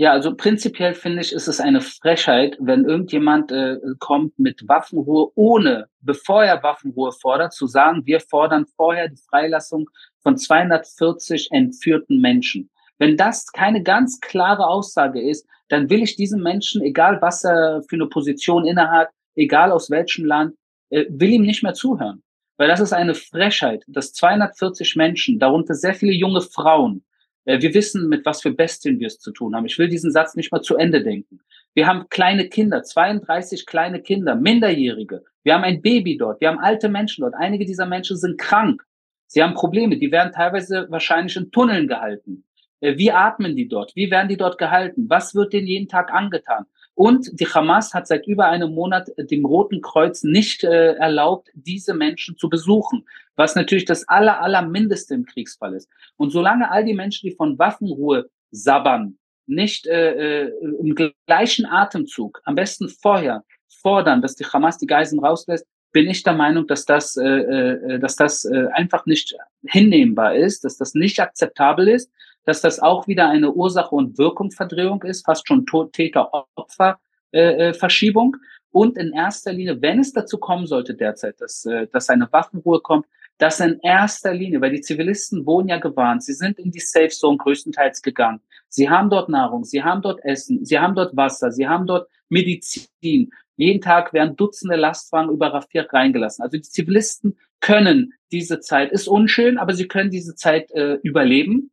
Ja, 0.00 0.12
also 0.12 0.34
prinzipiell 0.34 0.94
finde 0.94 1.20
ich, 1.20 1.34
ist 1.34 1.46
es 1.46 1.60
eine 1.60 1.82
Frechheit, 1.82 2.56
wenn 2.58 2.86
irgendjemand 2.86 3.52
äh, 3.52 3.76
kommt 3.98 4.38
mit 4.38 4.66
Waffenruhe, 4.66 5.30
ohne, 5.34 5.88
bevor 6.00 6.42
er 6.42 6.62
Waffenruhe 6.62 7.12
fordert, 7.12 7.52
zu 7.52 7.66
sagen, 7.66 8.06
wir 8.06 8.20
fordern 8.20 8.64
vorher 8.76 9.10
die 9.10 9.20
Freilassung 9.28 9.90
von 10.22 10.38
240 10.38 11.48
entführten 11.50 12.18
Menschen. 12.18 12.70
Wenn 12.96 13.18
das 13.18 13.52
keine 13.52 13.82
ganz 13.82 14.20
klare 14.20 14.68
Aussage 14.68 15.20
ist, 15.20 15.46
dann 15.68 15.90
will 15.90 16.02
ich 16.02 16.16
diesen 16.16 16.42
Menschen, 16.42 16.80
egal 16.80 17.20
was 17.20 17.44
er 17.44 17.82
für 17.86 17.96
eine 17.96 18.06
Position 18.06 18.66
innehat, 18.66 19.10
egal 19.34 19.70
aus 19.70 19.90
welchem 19.90 20.24
Land, 20.24 20.54
äh, 20.88 21.04
will 21.10 21.28
ihm 21.28 21.42
nicht 21.42 21.62
mehr 21.62 21.74
zuhören. 21.74 22.22
Weil 22.56 22.68
das 22.68 22.80
ist 22.80 22.94
eine 22.94 23.14
Frechheit, 23.14 23.84
dass 23.86 24.14
240 24.14 24.96
Menschen, 24.96 25.38
darunter 25.38 25.74
sehr 25.74 25.92
viele 25.92 26.14
junge 26.14 26.40
Frauen, 26.40 27.04
wir 27.44 27.74
wissen, 27.74 28.08
mit 28.08 28.24
was 28.26 28.42
für 28.42 28.52
Bestien 28.52 29.00
wir 29.00 29.06
es 29.06 29.18
zu 29.18 29.32
tun 29.32 29.54
haben. 29.54 29.66
Ich 29.66 29.78
will 29.78 29.88
diesen 29.88 30.10
Satz 30.10 30.34
nicht 30.34 30.52
mal 30.52 30.60
zu 30.60 30.76
Ende 30.76 31.02
denken. 31.02 31.40
Wir 31.74 31.86
haben 31.86 32.08
kleine 32.08 32.48
Kinder, 32.48 32.82
32 32.82 33.66
kleine 33.66 34.00
Kinder, 34.02 34.34
Minderjährige. 34.34 35.22
Wir 35.42 35.54
haben 35.54 35.64
ein 35.64 35.80
Baby 35.80 36.16
dort. 36.16 36.40
Wir 36.40 36.48
haben 36.48 36.58
alte 36.58 36.88
Menschen 36.88 37.22
dort. 37.22 37.34
Einige 37.34 37.64
dieser 37.64 37.86
Menschen 37.86 38.16
sind 38.16 38.38
krank. 38.38 38.82
Sie 39.26 39.42
haben 39.42 39.54
Probleme. 39.54 39.96
Die 39.96 40.10
werden 40.10 40.32
teilweise 40.32 40.86
wahrscheinlich 40.90 41.36
in 41.36 41.50
Tunneln 41.50 41.86
gehalten. 41.86 42.44
Äh, 42.80 42.98
wie 42.98 43.12
atmen 43.12 43.56
die 43.56 43.68
dort? 43.68 43.94
Wie 43.94 44.10
werden 44.10 44.28
die 44.28 44.36
dort 44.36 44.58
gehalten? 44.58 45.08
Was 45.08 45.34
wird 45.34 45.52
denen 45.52 45.66
jeden 45.66 45.88
Tag 45.88 46.12
angetan? 46.12 46.66
Und 47.00 47.40
die 47.40 47.46
Hamas 47.46 47.94
hat 47.94 48.06
seit 48.06 48.26
über 48.26 48.50
einem 48.50 48.74
Monat 48.74 49.08
dem 49.16 49.46
Roten 49.46 49.80
Kreuz 49.80 50.22
nicht 50.22 50.64
äh, 50.64 50.96
erlaubt, 50.96 51.48
diese 51.54 51.94
Menschen 51.94 52.36
zu 52.36 52.50
besuchen, 52.50 53.06
was 53.36 53.54
natürlich 53.54 53.86
das 53.86 54.06
aller, 54.06 54.42
aller 54.42 54.60
Mindeste 54.60 55.14
im 55.14 55.24
Kriegsfall 55.24 55.72
ist. 55.72 55.88
Und 56.18 56.28
solange 56.28 56.70
all 56.70 56.84
die 56.84 56.92
Menschen, 56.92 57.26
die 57.26 57.34
von 57.34 57.58
Waffenruhe 57.58 58.28
sabbern, 58.50 59.16
nicht 59.46 59.86
äh, 59.86 60.42
äh, 60.42 60.52
im 60.78 60.94
gleichen 61.26 61.64
Atemzug, 61.64 62.42
am 62.44 62.54
besten 62.54 62.90
vorher, 62.90 63.44
fordern, 63.80 64.20
dass 64.20 64.36
die 64.36 64.44
Hamas 64.44 64.76
die 64.76 64.86
Geiseln 64.86 65.24
rauslässt, 65.24 65.66
bin 65.92 66.06
ich 66.06 66.22
der 66.22 66.34
Meinung, 66.34 66.66
dass 66.66 66.84
das, 66.84 67.16
äh, 67.16 67.24
äh, 67.24 67.98
dass 67.98 68.16
das 68.16 68.44
äh, 68.44 68.66
einfach 68.74 69.06
nicht 69.06 69.34
hinnehmbar 69.64 70.36
ist, 70.36 70.64
dass 70.64 70.76
das 70.76 70.92
nicht 70.92 71.18
akzeptabel 71.18 71.88
ist 71.88 72.10
dass 72.44 72.60
das 72.60 72.80
auch 72.80 73.06
wieder 73.06 73.28
eine 73.28 73.52
Ursache- 73.52 73.94
und 73.94 74.18
Wirkungsverdrehung 74.18 75.02
ist, 75.02 75.24
fast 75.24 75.46
schon 75.46 75.64
Täter-Opfer-Verschiebung. 75.92 78.36
und 78.72 78.96
in 78.96 79.12
erster 79.12 79.52
Linie, 79.52 79.82
wenn 79.82 79.98
es 79.98 80.12
dazu 80.12 80.38
kommen 80.38 80.66
sollte 80.66 80.94
derzeit, 80.94 81.40
dass, 81.40 81.64
äh, 81.64 81.88
dass 81.92 82.08
eine 82.08 82.32
Waffenruhe 82.32 82.80
kommt, 82.80 83.06
dass 83.40 83.58
in 83.58 83.80
erster 83.82 84.34
Linie, 84.34 84.60
weil 84.60 84.70
die 84.70 84.82
Zivilisten 84.82 85.46
wurden 85.46 85.68
ja 85.68 85.78
gewarnt, 85.78 86.22
sie 86.22 86.34
sind 86.34 86.58
in 86.58 86.70
die 86.70 86.78
Safe 86.78 87.08
Zone 87.08 87.38
größtenteils 87.38 88.02
gegangen. 88.02 88.40
Sie 88.68 88.88
haben 88.88 89.10
dort 89.10 89.28
Nahrung, 89.28 89.64
sie 89.64 89.82
haben 89.82 90.02
dort 90.02 90.22
Essen, 90.24 90.64
sie 90.64 90.78
haben 90.78 90.94
dort 90.94 91.16
Wasser, 91.16 91.50
sie 91.50 91.66
haben 91.66 91.86
dort 91.86 92.08
Medizin. 92.28 93.30
Jeden 93.56 93.80
Tag 93.80 94.12
werden 94.12 94.36
Dutzende 94.36 94.76
Lastwagen 94.76 95.30
über 95.30 95.52
Rafir 95.52 95.88
reingelassen. 95.90 96.42
Also 96.42 96.58
die 96.58 96.62
Zivilisten 96.62 97.38
können 97.60 98.12
diese 98.30 98.60
Zeit, 98.60 98.92
ist 98.92 99.08
unschön, 99.08 99.58
aber 99.58 99.74
sie 99.74 99.88
können 99.88 100.10
diese 100.10 100.34
Zeit 100.34 100.70
äh, 100.72 100.98
überleben. 101.02 101.70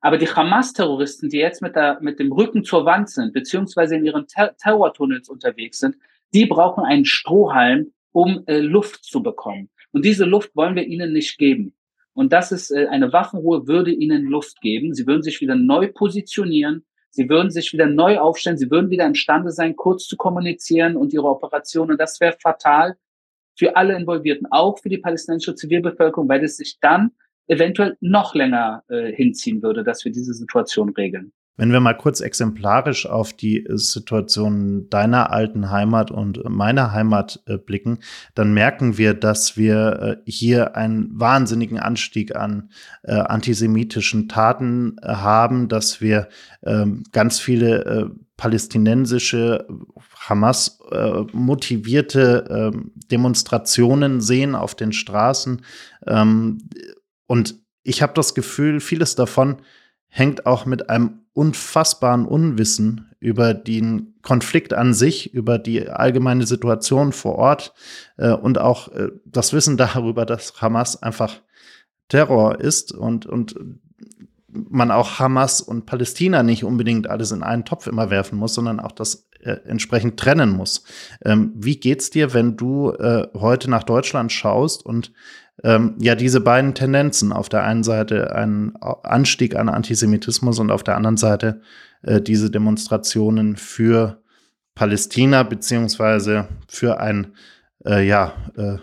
Aber 0.00 0.16
die 0.16 0.28
Hamas-Terroristen, 0.28 1.28
die 1.28 1.38
jetzt 1.38 1.60
mit, 1.60 1.76
der, 1.76 1.98
mit 2.00 2.18
dem 2.18 2.32
Rücken 2.32 2.64
zur 2.64 2.84
Wand 2.86 3.10
sind, 3.10 3.32
beziehungsweise 3.32 3.96
in 3.96 4.04
ihren 4.04 4.26
Ter 4.26 4.56
Terrortunnels 4.56 5.28
unterwegs 5.28 5.78
sind, 5.78 5.96
die 6.32 6.46
brauchen 6.46 6.84
einen 6.84 7.04
Strohhalm, 7.04 7.92
um 8.12 8.42
äh, 8.46 8.60
Luft 8.60 9.04
zu 9.04 9.22
bekommen. 9.22 9.68
Und 9.92 10.04
diese 10.04 10.24
Luft 10.24 10.54
wollen 10.56 10.74
wir 10.74 10.86
ihnen 10.86 11.12
nicht 11.12 11.38
geben. 11.38 11.74
Und 12.14 12.32
das 12.32 12.52
ist 12.52 12.70
äh, 12.70 12.86
eine 12.86 13.12
Waffenruhe 13.12 13.66
würde 13.66 13.92
ihnen 13.92 14.24
Luft 14.24 14.60
geben. 14.60 14.94
Sie 14.94 15.06
würden 15.06 15.22
sich 15.22 15.40
wieder 15.40 15.54
neu 15.54 15.88
positionieren. 15.88 16.84
Sie 17.10 17.28
würden 17.28 17.50
sich 17.50 17.72
wieder 17.72 17.86
neu 17.86 18.18
aufstellen. 18.18 18.56
Sie 18.56 18.70
würden 18.70 18.90
wieder 18.90 19.06
imstande 19.06 19.50
sein, 19.50 19.76
kurz 19.76 20.06
zu 20.06 20.16
kommunizieren 20.16 20.96
und 20.96 21.12
ihre 21.12 21.28
Operationen. 21.28 21.92
Und 21.92 22.00
das 22.00 22.20
wäre 22.20 22.36
fatal 22.40 22.96
für 23.58 23.76
alle 23.76 23.96
Involvierten, 23.96 24.46
auch 24.50 24.78
für 24.78 24.88
die 24.88 24.98
palästinensische 24.98 25.54
Zivilbevölkerung, 25.54 26.28
weil 26.28 26.42
es 26.44 26.56
sich 26.56 26.78
dann 26.80 27.12
eventuell 27.50 27.96
noch 28.00 28.34
länger 28.34 28.82
äh, 28.88 29.12
hinziehen 29.12 29.62
würde, 29.62 29.82
dass 29.84 30.04
wir 30.04 30.12
diese 30.12 30.34
Situation 30.34 30.90
regeln. 30.90 31.32
Wenn 31.56 31.72
wir 31.72 31.80
mal 31.80 31.92
kurz 31.92 32.22
exemplarisch 32.22 33.04
auf 33.04 33.34
die 33.34 33.66
Situation 33.68 34.88
deiner 34.88 35.30
alten 35.30 35.70
Heimat 35.70 36.10
und 36.10 36.42
meiner 36.48 36.92
Heimat 36.92 37.42
äh, 37.44 37.58
blicken, 37.58 37.98
dann 38.34 38.54
merken 38.54 38.96
wir, 38.96 39.12
dass 39.12 39.58
wir 39.58 40.20
äh, 40.24 40.30
hier 40.30 40.74
einen 40.74 41.10
wahnsinnigen 41.20 41.78
Anstieg 41.78 42.34
an 42.34 42.70
äh, 43.02 43.12
antisemitischen 43.12 44.26
Taten 44.26 44.96
äh, 45.02 45.08
haben, 45.08 45.68
dass 45.68 46.00
wir 46.00 46.28
ähm, 46.64 47.02
ganz 47.12 47.40
viele 47.40 47.84
äh, 47.84 48.06
palästinensische 48.38 49.68
Hamas 50.16 50.80
äh, 50.90 51.24
motivierte 51.32 52.72
ähm, 52.72 52.92
Demonstrationen 53.10 54.22
sehen 54.22 54.54
auf 54.54 54.74
den 54.74 54.94
Straßen. 54.94 55.60
Ähm, 56.06 56.56
und 57.30 57.60
ich 57.84 58.02
habe 58.02 58.12
das 58.14 58.34
Gefühl, 58.34 58.80
vieles 58.80 59.14
davon 59.14 59.58
hängt 60.08 60.46
auch 60.46 60.66
mit 60.66 60.90
einem 60.90 61.20
unfassbaren 61.32 62.26
Unwissen 62.26 63.14
über 63.20 63.54
den 63.54 64.14
Konflikt 64.20 64.74
an 64.74 64.94
sich, 64.94 65.32
über 65.32 65.60
die 65.60 65.88
allgemeine 65.88 66.44
Situation 66.44 67.12
vor 67.12 67.36
Ort 67.36 67.72
äh, 68.16 68.32
und 68.32 68.58
auch 68.58 68.88
äh, 68.88 69.10
das 69.24 69.52
Wissen 69.52 69.76
darüber, 69.76 70.26
dass 70.26 70.60
Hamas 70.60 71.04
einfach 71.04 71.40
Terror 72.08 72.58
ist 72.58 72.90
und, 72.90 73.26
und 73.26 73.54
man 74.48 74.90
auch 74.90 75.20
Hamas 75.20 75.60
und 75.60 75.86
Palästina 75.86 76.42
nicht 76.42 76.64
unbedingt 76.64 77.08
alles 77.08 77.30
in 77.30 77.44
einen 77.44 77.64
Topf 77.64 77.86
immer 77.86 78.10
werfen 78.10 78.40
muss, 78.40 78.54
sondern 78.54 78.80
auch 78.80 78.90
das 78.90 79.29
äh, 79.42 79.56
entsprechend 79.66 80.18
trennen 80.18 80.50
muss. 80.50 80.84
Ähm, 81.24 81.52
wie 81.54 81.76
geht's 81.76 82.10
dir, 82.10 82.34
wenn 82.34 82.56
du 82.56 82.90
äh, 82.92 83.26
heute 83.34 83.70
nach 83.70 83.84
Deutschland 83.84 84.32
schaust 84.32 84.84
und 84.84 85.12
ähm, 85.62 85.94
ja 85.98 86.14
diese 86.14 86.40
beiden 86.40 86.74
Tendenzen. 86.74 87.32
Auf 87.32 87.48
der 87.48 87.64
einen 87.64 87.82
Seite 87.82 88.34
ein 88.34 88.74
Anstieg 88.76 89.56
an 89.56 89.68
Antisemitismus 89.68 90.58
und 90.58 90.70
auf 90.70 90.82
der 90.82 90.96
anderen 90.96 91.16
Seite 91.16 91.60
äh, 92.02 92.20
diese 92.20 92.50
Demonstrationen 92.50 93.56
für 93.56 94.22
Palästina 94.74 95.42
beziehungsweise 95.42 96.48
für 96.68 97.00
ein 97.00 97.34
äh, 97.84 98.06
ja, 98.06 98.34
äh, 98.56 98.76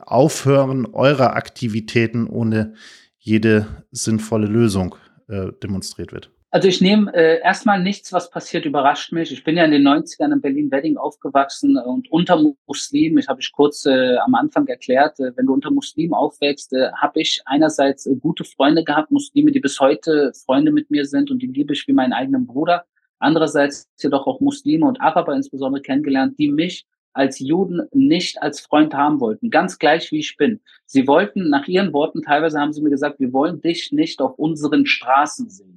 Aufhören 0.00 0.86
eurer 0.86 1.34
Aktivitäten 1.34 2.26
ohne 2.26 2.74
jede 3.18 3.66
sinnvolle 3.90 4.46
Lösung 4.46 4.96
äh, 5.28 5.48
demonstriert 5.62 6.12
wird. 6.12 6.30
Also 6.54 6.68
ich 6.68 6.80
nehme 6.80 7.12
äh, 7.12 7.40
erstmal 7.40 7.82
nichts, 7.82 8.12
was 8.12 8.30
passiert, 8.30 8.64
überrascht 8.64 9.10
mich. 9.10 9.32
Ich 9.32 9.42
bin 9.42 9.56
ja 9.56 9.64
in 9.64 9.72
den 9.72 9.82
90ern 9.82 10.32
in 10.32 10.40
Berlin-Wedding 10.40 10.96
aufgewachsen 10.96 11.76
und 11.76 12.08
unter 12.12 12.40
Muslimen, 12.68 13.18
ich 13.18 13.26
habe 13.26 13.40
ich 13.40 13.50
kurz 13.50 13.84
äh, 13.86 14.18
am 14.18 14.36
Anfang 14.36 14.68
erklärt, 14.68 15.18
äh, 15.18 15.36
wenn 15.36 15.46
du 15.46 15.52
unter 15.52 15.72
Muslimen 15.72 16.14
aufwächst, 16.14 16.72
äh, 16.72 16.92
habe 16.92 17.22
ich 17.22 17.42
einerseits 17.46 18.06
äh, 18.06 18.14
gute 18.14 18.44
Freunde 18.44 18.84
gehabt, 18.84 19.10
Muslime, 19.10 19.50
die 19.50 19.58
bis 19.58 19.80
heute 19.80 20.30
Freunde 20.46 20.70
mit 20.70 20.92
mir 20.92 21.06
sind 21.06 21.32
und 21.32 21.42
die 21.42 21.48
liebe 21.48 21.72
ich 21.72 21.88
wie 21.88 21.92
meinen 21.92 22.12
eigenen 22.12 22.46
Bruder. 22.46 22.84
Andererseits 23.18 23.88
jedoch 24.00 24.28
auch 24.28 24.38
Muslime 24.38 24.86
und 24.86 25.00
Araber 25.00 25.34
insbesondere 25.34 25.82
kennengelernt, 25.82 26.38
die 26.38 26.52
mich 26.52 26.86
als 27.14 27.40
Juden 27.40 27.82
nicht 27.90 28.40
als 28.40 28.60
Freund 28.60 28.94
haben 28.94 29.18
wollten, 29.18 29.50
ganz 29.50 29.80
gleich 29.80 30.12
wie 30.12 30.20
ich 30.20 30.36
bin. 30.36 30.60
Sie 30.86 31.08
wollten, 31.08 31.48
nach 31.48 31.66
ihren 31.66 31.92
Worten, 31.92 32.22
teilweise 32.22 32.60
haben 32.60 32.72
sie 32.72 32.80
mir 32.80 32.90
gesagt, 32.90 33.18
wir 33.18 33.32
wollen 33.32 33.60
dich 33.60 33.90
nicht 33.90 34.20
auf 34.22 34.38
unseren 34.38 34.86
Straßen 34.86 35.50
sehen 35.50 35.73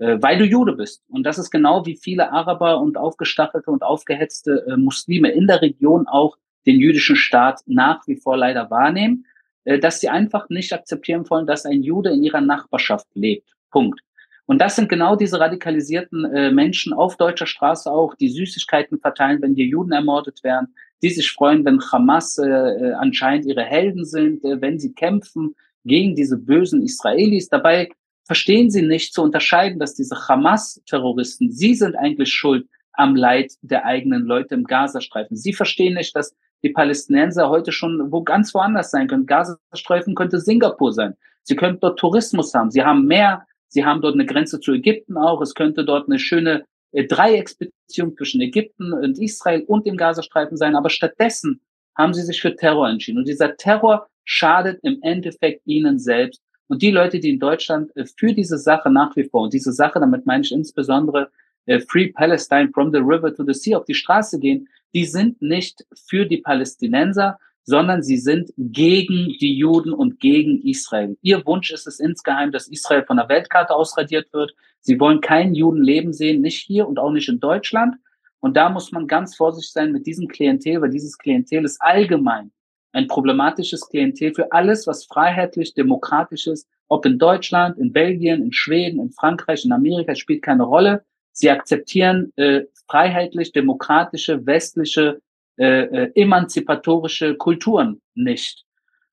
weil 0.00 0.38
du 0.38 0.44
Jude 0.44 0.72
bist. 0.72 1.02
Und 1.08 1.24
das 1.24 1.38
ist 1.38 1.50
genau 1.50 1.84
wie 1.86 1.96
viele 1.96 2.32
Araber 2.32 2.80
und 2.80 2.96
aufgestachelte 2.96 3.70
und 3.70 3.82
aufgehetzte 3.82 4.64
äh, 4.66 4.76
Muslime 4.76 5.30
in 5.30 5.46
der 5.46 5.60
Region 5.62 6.06
auch 6.08 6.36
den 6.66 6.80
jüdischen 6.80 7.16
Staat 7.16 7.60
nach 7.66 8.06
wie 8.06 8.16
vor 8.16 8.36
leider 8.36 8.70
wahrnehmen, 8.70 9.26
äh, 9.64 9.78
dass 9.78 10.00
sie 10.00 10.08
einfach 10.08 10.48
nicht 10.48 10.72
akzeptieren 10.72 11.28
wollen, 11.28 11.46
dass 11.46 11.66
ein 11.66 11.82
Jude 11.82 12.10
in 12.10 12.22
ihrer 12.22 12.40
Nachbarschaft 12.40 13.06
lebt. 13.14 13.48
Punkt. 13.70 14.00
Und 14.46 14.60
das 14.60 14.74
sind 14.74 14.88
genau 14.88 15.14
diese 15.14 15.38
radikalisierten 15.38 16.24
äh, 16.24 16.50
Menschen 16.50 16.92
auf 16.92 17.16
deutscher 17.16 17.46
Straße 17.46 17.90
auch, 17.90 18.16
die 18.16 18.30
Süßigkeiten 18.30 18.98
verteilen, 18.98 19.40
wenn 19.42 19.54
hier 19.54 19.66
Juden 19.66 19.92
ermordet 19.92 20.42
werden, 20.42 20.74
die 21.02 21.10
sich 21.10 21.30
freuen, 21.30 21.64
wenn 21.64 21.80
Hamas 21.80 22.36
äh, 22.36 22.48
äh 22.48 22.92
anscheinend 22.94 23.46
ihre 23.46 23.62
Helden 23.62 24.04
sind, 24.04 24.44
äh, 24.44 24.60
wenn 24.60 24.78
sie 24.78 24.92
kämpfen 24.92 25.54
gegen 25.84 26.16
diese 26.16 26.36
bösen 26.36 26.82
Israelis. 26.82 27.48
Dabei 27.48 27.90
verstehen 28.26 28.70
sie 28.70 28.82
nicht 28.82 29.12
zu 29.12 29.22
unterscheiden, 29.22 29.78
dass 29.78 29.94
diese 29.94 30.28
Hamas-Terroristen, 30.28 31.50
sie 31.50 31.74
sind 31.74 31.96
eigentlich 31.96 32.32
schuld 32.32 32.66
am 32.92 33.16
Leid 33.16 33.52
der 33.62 33.84
eigenen 33.84 34.24
Leute 34.24 34.54
im 34.54 34.64
Gazastreifen. 34.64 35.36
Sie 35.36 35.52
verstehen 35.52 35.94
nicht, 35.94 36.14
dass 36.14 36.36
die 36.62 36.70
Palästinenser 36.70 37.48
heute 37.48 37.72
schon 37.72 38.12
wo 38.12 38.22
ganz 38.22 38.54
woanders 38.54 38.90
sein 38.90 39.08
können. 39.08 39.26
Gazastreifen 39.26 40.14
könnte 40.14 40.40
Singapur 40.40 40.92
sein. 40.92 41.14
Sie 41.42 41.56
könnten 41.56 41.80
dort 41.80 41.98
Tourismus 41.98 42.52
haben. 42.54 42.70
Sie 42.70 42.82
haben 42.82 43.06
mehr. 43.06 43.46
Sie 43.68 43.84
haben 43.84 44.02
dort 44.02 44.14
eine 44.14 44.26
Grenze 44.26 44.60
zu 44.60 44.72
Ägypten 44.72 45.16
auch. 45.16 45.40
Es 45.40 45.54
könnte 45.54 45.84
dort 45.84 46.08
eine 46.08 46.18
schöne 46.18 46.64
äh, 46.92 47.04
Dreiecksbeziehung 47.04 48.16
zwischen 48.16 48.40
Ägypten 48.40 48.92
und 48.92 49.18
Israel 49.18 49.64
und 49.66 49.86
dem 49.86 49.96
Gazastreifen 49.96 50.56
sein. 50.56 50.76
Aber 50.76 50.90
stattdessen 50.90 51.60
haben 51.96 52.14
sie 52.14 52.22
sich 52.22 52.40
für 52.40 52.54
Terror 52.54 52.88
entschieden. 52.88 53.18
Und 53.18 53.28
dieser 53.28 53.56
Terror 53.56 54.08
schadet 54.24 54.80
im 54.82 54.98
Endeffekt 55.02 55.66
ihnen 55.66 55.98
selbst. 55.98 56.42
Und 56.70 56.82
die 56.82 56.92
Leute, 56.92 57.18
die 57.18 57.30
in 57.30 57.40
Deutschland 57.40 57.90
äh, 57.96 58.06
für 58.06 58.32
diese 58.32 58.56
Sache 58.56 58.90
nach 58.92 59.16
wie 59.16 59.24
vor, 59.24 59.42
und 59.42 59.52
diese 59.52 59.72
Sache, 59.72 59.98
damit 59.98 60.24
meine 60.24 60.44
ich 60.44 60.52
insbesondere 60.52 61.28
äh, 61.66 61.80
Free 61.80 62.12
Palestine 62.12 62.70
from 62.72 62.92
the 62.92 62.98
River 62.98 63.34
to 63.34 63.44
the 63.44 63.54
Sea, 63.54 63.76
auf 63.76 63.86
die 63.86 63.94
Straße 63.94 64.38
gehen, 64.38 64.68
die 64.94 65.04
sind 65.04 65.42
nicht 65.42 65.84
für 66.06 66.26
die 66.26 66.36
Palästinenser, 66.36 67.38
sondern 67.64 68.04
sie 68.04 68.18
sind 68.18 68.52
gegen 68.56 69.34
die 69.40 69.56
Juden 69.56 69.92
und 69.92 70.20
gegen 70.20 70.62
Israel. 70.62 71.16
Ihr 71.22 71.44
Wunsch 71.44 71.72
ist 71.72 71.88
es 71.88 71.98
insgeheim, 71.98 72.52
dass 72.52 72.68
Israel 72.68 73.04
von 73.04 73.16
der 73.16 73.28
Weltkarte 73.28 73.74
ausradiert 73.74 74.32
wird. 74.32 74.54
Sie 74.80 75.00
wollen 75.00 75.20
keinen 75.20 75.56
Juden 75.56 75.82
leben 75.82 76.12
sehen, 76.12 76.40
nicht 76.40 76.64
hier 76.64 76.86
und 76.86 77.00
auch 77.00 77.10
nicht 77.10 77.28
in 77.28 77.40
Deutschland. 77.40 77.96
Und 78.38 78.56
da 78.56 78.70
muss 78.70 78.92
man 78.92 79.08
ganz 79.08 79.34
vorsichtig 79.34 79.72
sein 79.72 79.90
mit 79.90 80.06
diesem 80.06 80.28
Klientel, 80.28 80.80
weil 80.80 80.90
dieses 80.90 81.18
Klientel 81.18 81.64
ist 81.64 81.82
allgemein 81.82 82.52
ein 82.92 83.06
problematisches 83.06 83.88
Klientel 83.88 84.34
für 84.34 84.52
alles, 84.52 84.86
was 84.86 85.04
freiheitlich, 85.04 85.74
demokratisch 85.74 86.46
ist, 86.46 86.68
ob 86.88 87.06
in 87.06 87.18
Deutschland, 87.18 87.78
in 87.78 87.92
Belgien, 87.92 88.42
in 88.42 88.52
Schweden, 88.52 89.00
in 89.00 89.12
Frankreich, 89.12 89.64
in 89.64 89.72
Amerika, 89.72 90.14
spielt 90.14 90.42
keine 90.42 90.64
Rolle. 90.64 91.04
Sie 91.32 91.50
akzeptieren 91.50 92.32
äh, 92.36 92.62
freiheitlich, 92.88 93.52
demokratische, 93.52 94.44
westliche, 94.44 95.20
äh, 95.56 95.82
äh, 95.82 96.12
emanzipatorische 96.14 97.36
Kulturen 97.36 98.00
nicht. 98.14 98.64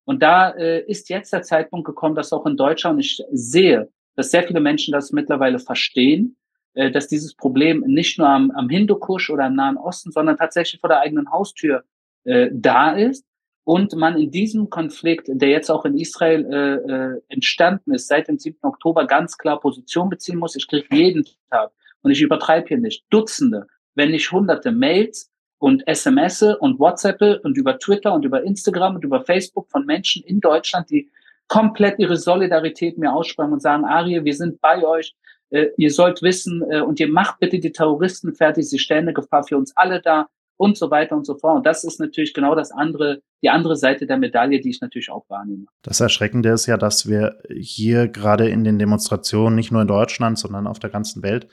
Und 0.05 0.23
da 0.23 0.51
äh, 0.51 0.83
ist 0.87 1.09
jetzt 1.09 1.33
der 1.33 1.43
Zeitpunkt 1.43 1.85
gekommen, 1.85 2.15
dass 2.15 2.33
auch 2.33 2.45
in 2.45 2.57
Deutschland, 2.57 2.99
ich 2.99 3.21
sehe, 3.31 3.89
dass 4.15 4.31
sehr 4.31 4.43
viele 4.43 4.61
Menschen 4.61 4.93
das 4.93 5.11
mittlerweile 5.11 5.59
verstehen, 5.59 6.37
äh, 6.73 6.89
dass 6.89 7.07
dieses 7.07 7.35
Problem 7.35 7.83
nicht 7.85 8.17
nur 8.17 8.27
am, 8.27 8.49
am 8.51 8.69
Hindukusch 8.69 9.29
oder 9.29 9.47
im 9.47 9.55
Nahen 9.55 9.77
Osten, 9.77 10.11
sondern 10.11 10.37
tatsächlich 10.37 10.81
vor 10.81 10.89
der 10.89 11.01
eigenen 11.01 11.31
Haustür 11.31 11.83
äh, 12.23 12.49
da 12.51 12.91
ist 12.91 13.25
und 13.67 13.97
man 13.97 14.17
in 14.17 14.31
diesem 14.31 14.69
Konflikt, 14.69 15.27
der 15.27 15.49
jetzt 15.49 15.69
auch 15.69 15.83
in 15.83 15.97
Israel 15.97 16.45
äh, 16.45 17.15
äh, 17.15 17.21
entstanden 17.27 17.93
ist, 17.93 18.07
seit 18.07 18.29
dem 18.29 18.39
7. 18.39 18.59
Oktober 18.61 19.05
ganz 19.05 19.37
klar 19.37 19.59
Position 19.59 20.09
beziehen 20.09 20.37
muss. 20.37 20.55
Ich 20.55 20.69
kriege 20.69 20.87
jeden 20.95 21.27
Tag, 21.49 21.71
und 22.01 22.11
ich 22.11 22.21
übertreibe 22.21 22.69
hier 22.69 22.77
nicht, 22.77 23.03
Dutzende, 23.09 23.67
wenn 23.93 24.11
nicht 24.11 24.31
hunderte 24.31 24.71
Mails 24.71 25.29
und 25.57 25.85
SMS 25.85 26.43
und 26.43 26.79
WhatsApp 26.79 27.43
und 27.43 27.57
über 27.57 27.77
Twitter 27.77 28.13
und 28.13 28.23
über 28.23 28.41
Instagram 28.41 28.95
und 28.95 29.03
über 29.03 29.25
Facebook 29.25 29.69
von 29.69 29.85
Menschen 29.85 30.23
in 30.23 30.39
Deutschland, 30.39 30.89
die 30.89 31.11
komplett 31.49 31.99
ihre 31.99 32.15
Solidarität 32.15 32.97
mir 32.97 33.11
aussprechen 33.11 33.51
und 33.51 33.61
sagen, 33.61 33.83
Arie, 33.83 34.23
wir 34.23 34.33
sind 34.33 34.61
bei 34.61 34.81
euch, 34.81 35.13
äh, 35.49 35.67
ihr 35.75 35.91
sollt 35.91 36.21
wissen 36.21 36.63
äh, 36.71 36.79
und 36.79 37.01
ihr 37.01 37.09
macht 37.09 37.41
bitte 37.41 37.59
die 37.59 37.73
Terroristen 37.73 38.33
fertig, 38.33 38.69
sie 38.69 38.79
stellen 38.79 39.09
eine 39.09 39.13
Gefahr 39.13 39.43
für 39.43 39.57
uns 39.57 39.75
alle 39.75 40.01
da 40.01 40.29
und 40.57 40.77
so 40.77 40.91
weiter 40.91 41.15
und 41.15 41.25
so 41.25 41.37
fort. 41.37 41.57
Und 41.57 41.65
das 41.65 41.83
ist 41.83 41.99
natürlich 41.99 42.33
genau 42.33 42.55
das 42.55 42.71
andere, 42.71 43.21
die 43.41 43.49
andere 43.49 43.75
Seite 43.75 44.05
der 44.07 44.17
Medaille, 44.17 44.59
die 44.59 44.69
ich 44.69 44.81
natürlich 44.81 45.09
auch 45.09 45.25
wahrnehme. 45.29 45.65
Das 45.83 45.99
Erschreckende 45.99 46.49
ist 46.49 46.65
ja, 46.65 46.77
dass 46.77 47.07
wir 47.07 47.37
hier 47.49 48.07
gerade 48.07 48.49
in 48.49 48.63
den 48.63 48.79
Demonstrationen, 48.79 49.55
nicht 49.55 49.71
nur 49.71 49.83
in 49.83 49.87
Deutschland, 49.87 50.37
sondern 50.37 50.67
auf 50.67 50.79
der 50.79 50.89
ganzen 50.89 51.23
Welt, 51.23 51.47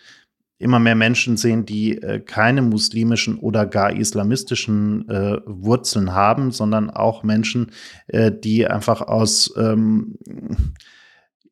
immer 0.59 0.79
mehr 0.79 0.95
Menschen 0.95 1.37
sehen, 1.37 1.67
die 1.67 2.01
äh, 2.01 2.21
keine 2.21 2.62
muslimischen 2.62 3.38
oder 3.38 3.67
gar 3.67 3.93
islamistischen 3.93 5.09
äh, 5.09 5.40
Wurzeln 5.47 6.14
haben, 6.14 6.53
sondern 6.53 6.90
auch 6.90 7.23
Menschen, 7.23 7.73
äh, 8.07 8.33
die 8.33 8.67
einfach 8.67 9.03
aus 9.03 9.53
ähm, 9.59 10.17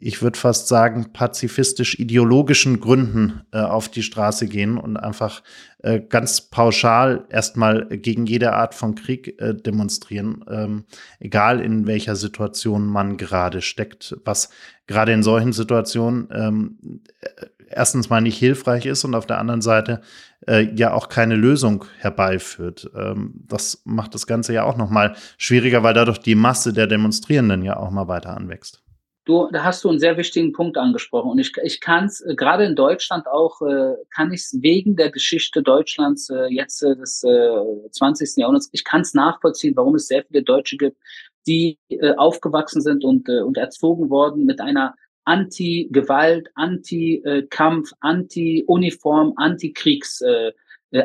ich 0.03 0.21
würde 0.21 0.39
fast 0.39 0.67
sagen, 0.69 1.13
pazifistisch-ideologischen 1.13 2.81
Gründen 2.81 3.43
äh, 3.53 3.61
auf 3.61 3.89
die 3.89 4.03
Straße 4.03 4.49
gehen 4.49 4.77
und 4.77 4.97
einfach 4.97 5.43
äh, 5.83 6.01
ganz 6.01 6.41
pauschal 6.41 7.25
erstmal 7.31 7.87
gegen 7.87 8.27
jede 8.27 8.53
Art 8.53 8.75
von 8.75 8.97
Krieg 8.97 9.41
äh, 9.41 9.55
demonstrieren, 9.55 10.45
ähm, 10.51 10.85
egal 11.21 11.61
in 11.61 11.87
welcher 11.87 12.17
Situation 12.17 12.87
man 12.87 13.17
gerade 13.17 13.63
steckt, 13.63 14.17
was 14.25 14.51
gerade 14.89 15.13
in 15.13 15.23
solchen 15.23 15.53
Situationen 15.53 16.29
ähm, 16.33 17.01
äh, 17.21 17.47
erstens 17.69 18.11
mal 18.11 18.21
nicht 18.21 18.39
hilfreich 18.39 18.87
ist 18.87 19.05
und 19.05 19.15
auf 19.15 19.27
der 19.27 19.39
anderen 19.39 19.63
Seite 19.63 20.01
äh, 20.49 20.69
ja 20.75 20.93
auch 20.93 21.09
keine 21.09 21.37
Lösung 21.37 21.85
herbeiführt. 21.99 22.91
Ähm, 22.97 23.35
das 23.47 23.83
macht 23.85 24.15
das 24.15 24.27
Ganze 24.27 24.53
ja 24.53 24.65
auch 24.65 24.77
noch 24.77 24.91
mal 24.91 25.15
schwieriger, 25.39 25.85
weil 25.85 25.95
dadurch 25.95 26.19
die 26.19 26.35
Masse 26.35 26.73
der 26.73 26.89
Demonstrierenden 26.89 27.63
ja 27.63 27.77
auch 27.77 27.91
mal 27.91 28.09
weiter 28.09 28.37
anwächst. 28.37 28.83
Du, 29.25 29.49
da 29.53 29.63
hast 29.63 29.85
du 29.85 29.89
einen 29.89 30.01
sehr 30.01 30.17
wichtigen 30.17 30.53
Punkt 30.53 30.77
angesprochen. 30.77 31.31
Und 31.31 31.39
ich, 31.39 31.53
ich 31.63 31.81
kann 31.81 32.07
es, 32.07 32.21
äh, 32.23 32.35
gerade 32.35 32.65
in 32.65 32.75
Deutschland 32.75 33.29
auch, 33.29 33.63
äh, 33.63 33.95
kann 34.11 34.33
ich 34.33 34.41
es 34.41 34.59
wegen 34.61 34.97
der 34.97 35.13
Geschichte 35.13 35.63
Deutschlands 35.63 36.29
äh, 36.29 36.47
jetzt 36.47 36.83
äh, 36.83 36.97
des 36.97 37.23
äh, 37.23 37.89
20. 37.91 38.39
Jahrhunderts, 38.39 38.69
ich 38.73 38.83
kann 38.83 39.03
es 39.03 39.15
nachvollziehen, 39.15 39.77
warum 39.77 39.95
es 39.95 40.09
sehr 40.09 40.25
viele 40.25 40.43
Deutsche 40.43 40.77
gibt, 40.77 40.97
die 41.47 41.79
äh, 41.89 42.15
aufgewachsen 42.17 42.83
sind 42.83 43.05
und, 43.05 43.29
äh, 43.29 43.43
und 43.43 43.57
erzogen 43.59 44.11
worden 44.11 44.45
mit 44.45 44.61
einer 44.61 44.97
Anti-Gewalt, 45.25 46.49
Anti-Kampf, 46.57 47.93
Anti-Uniform, 48.01 49.35
Anti-Kriegs- 49.37 50.23
äh, 50.23 50.53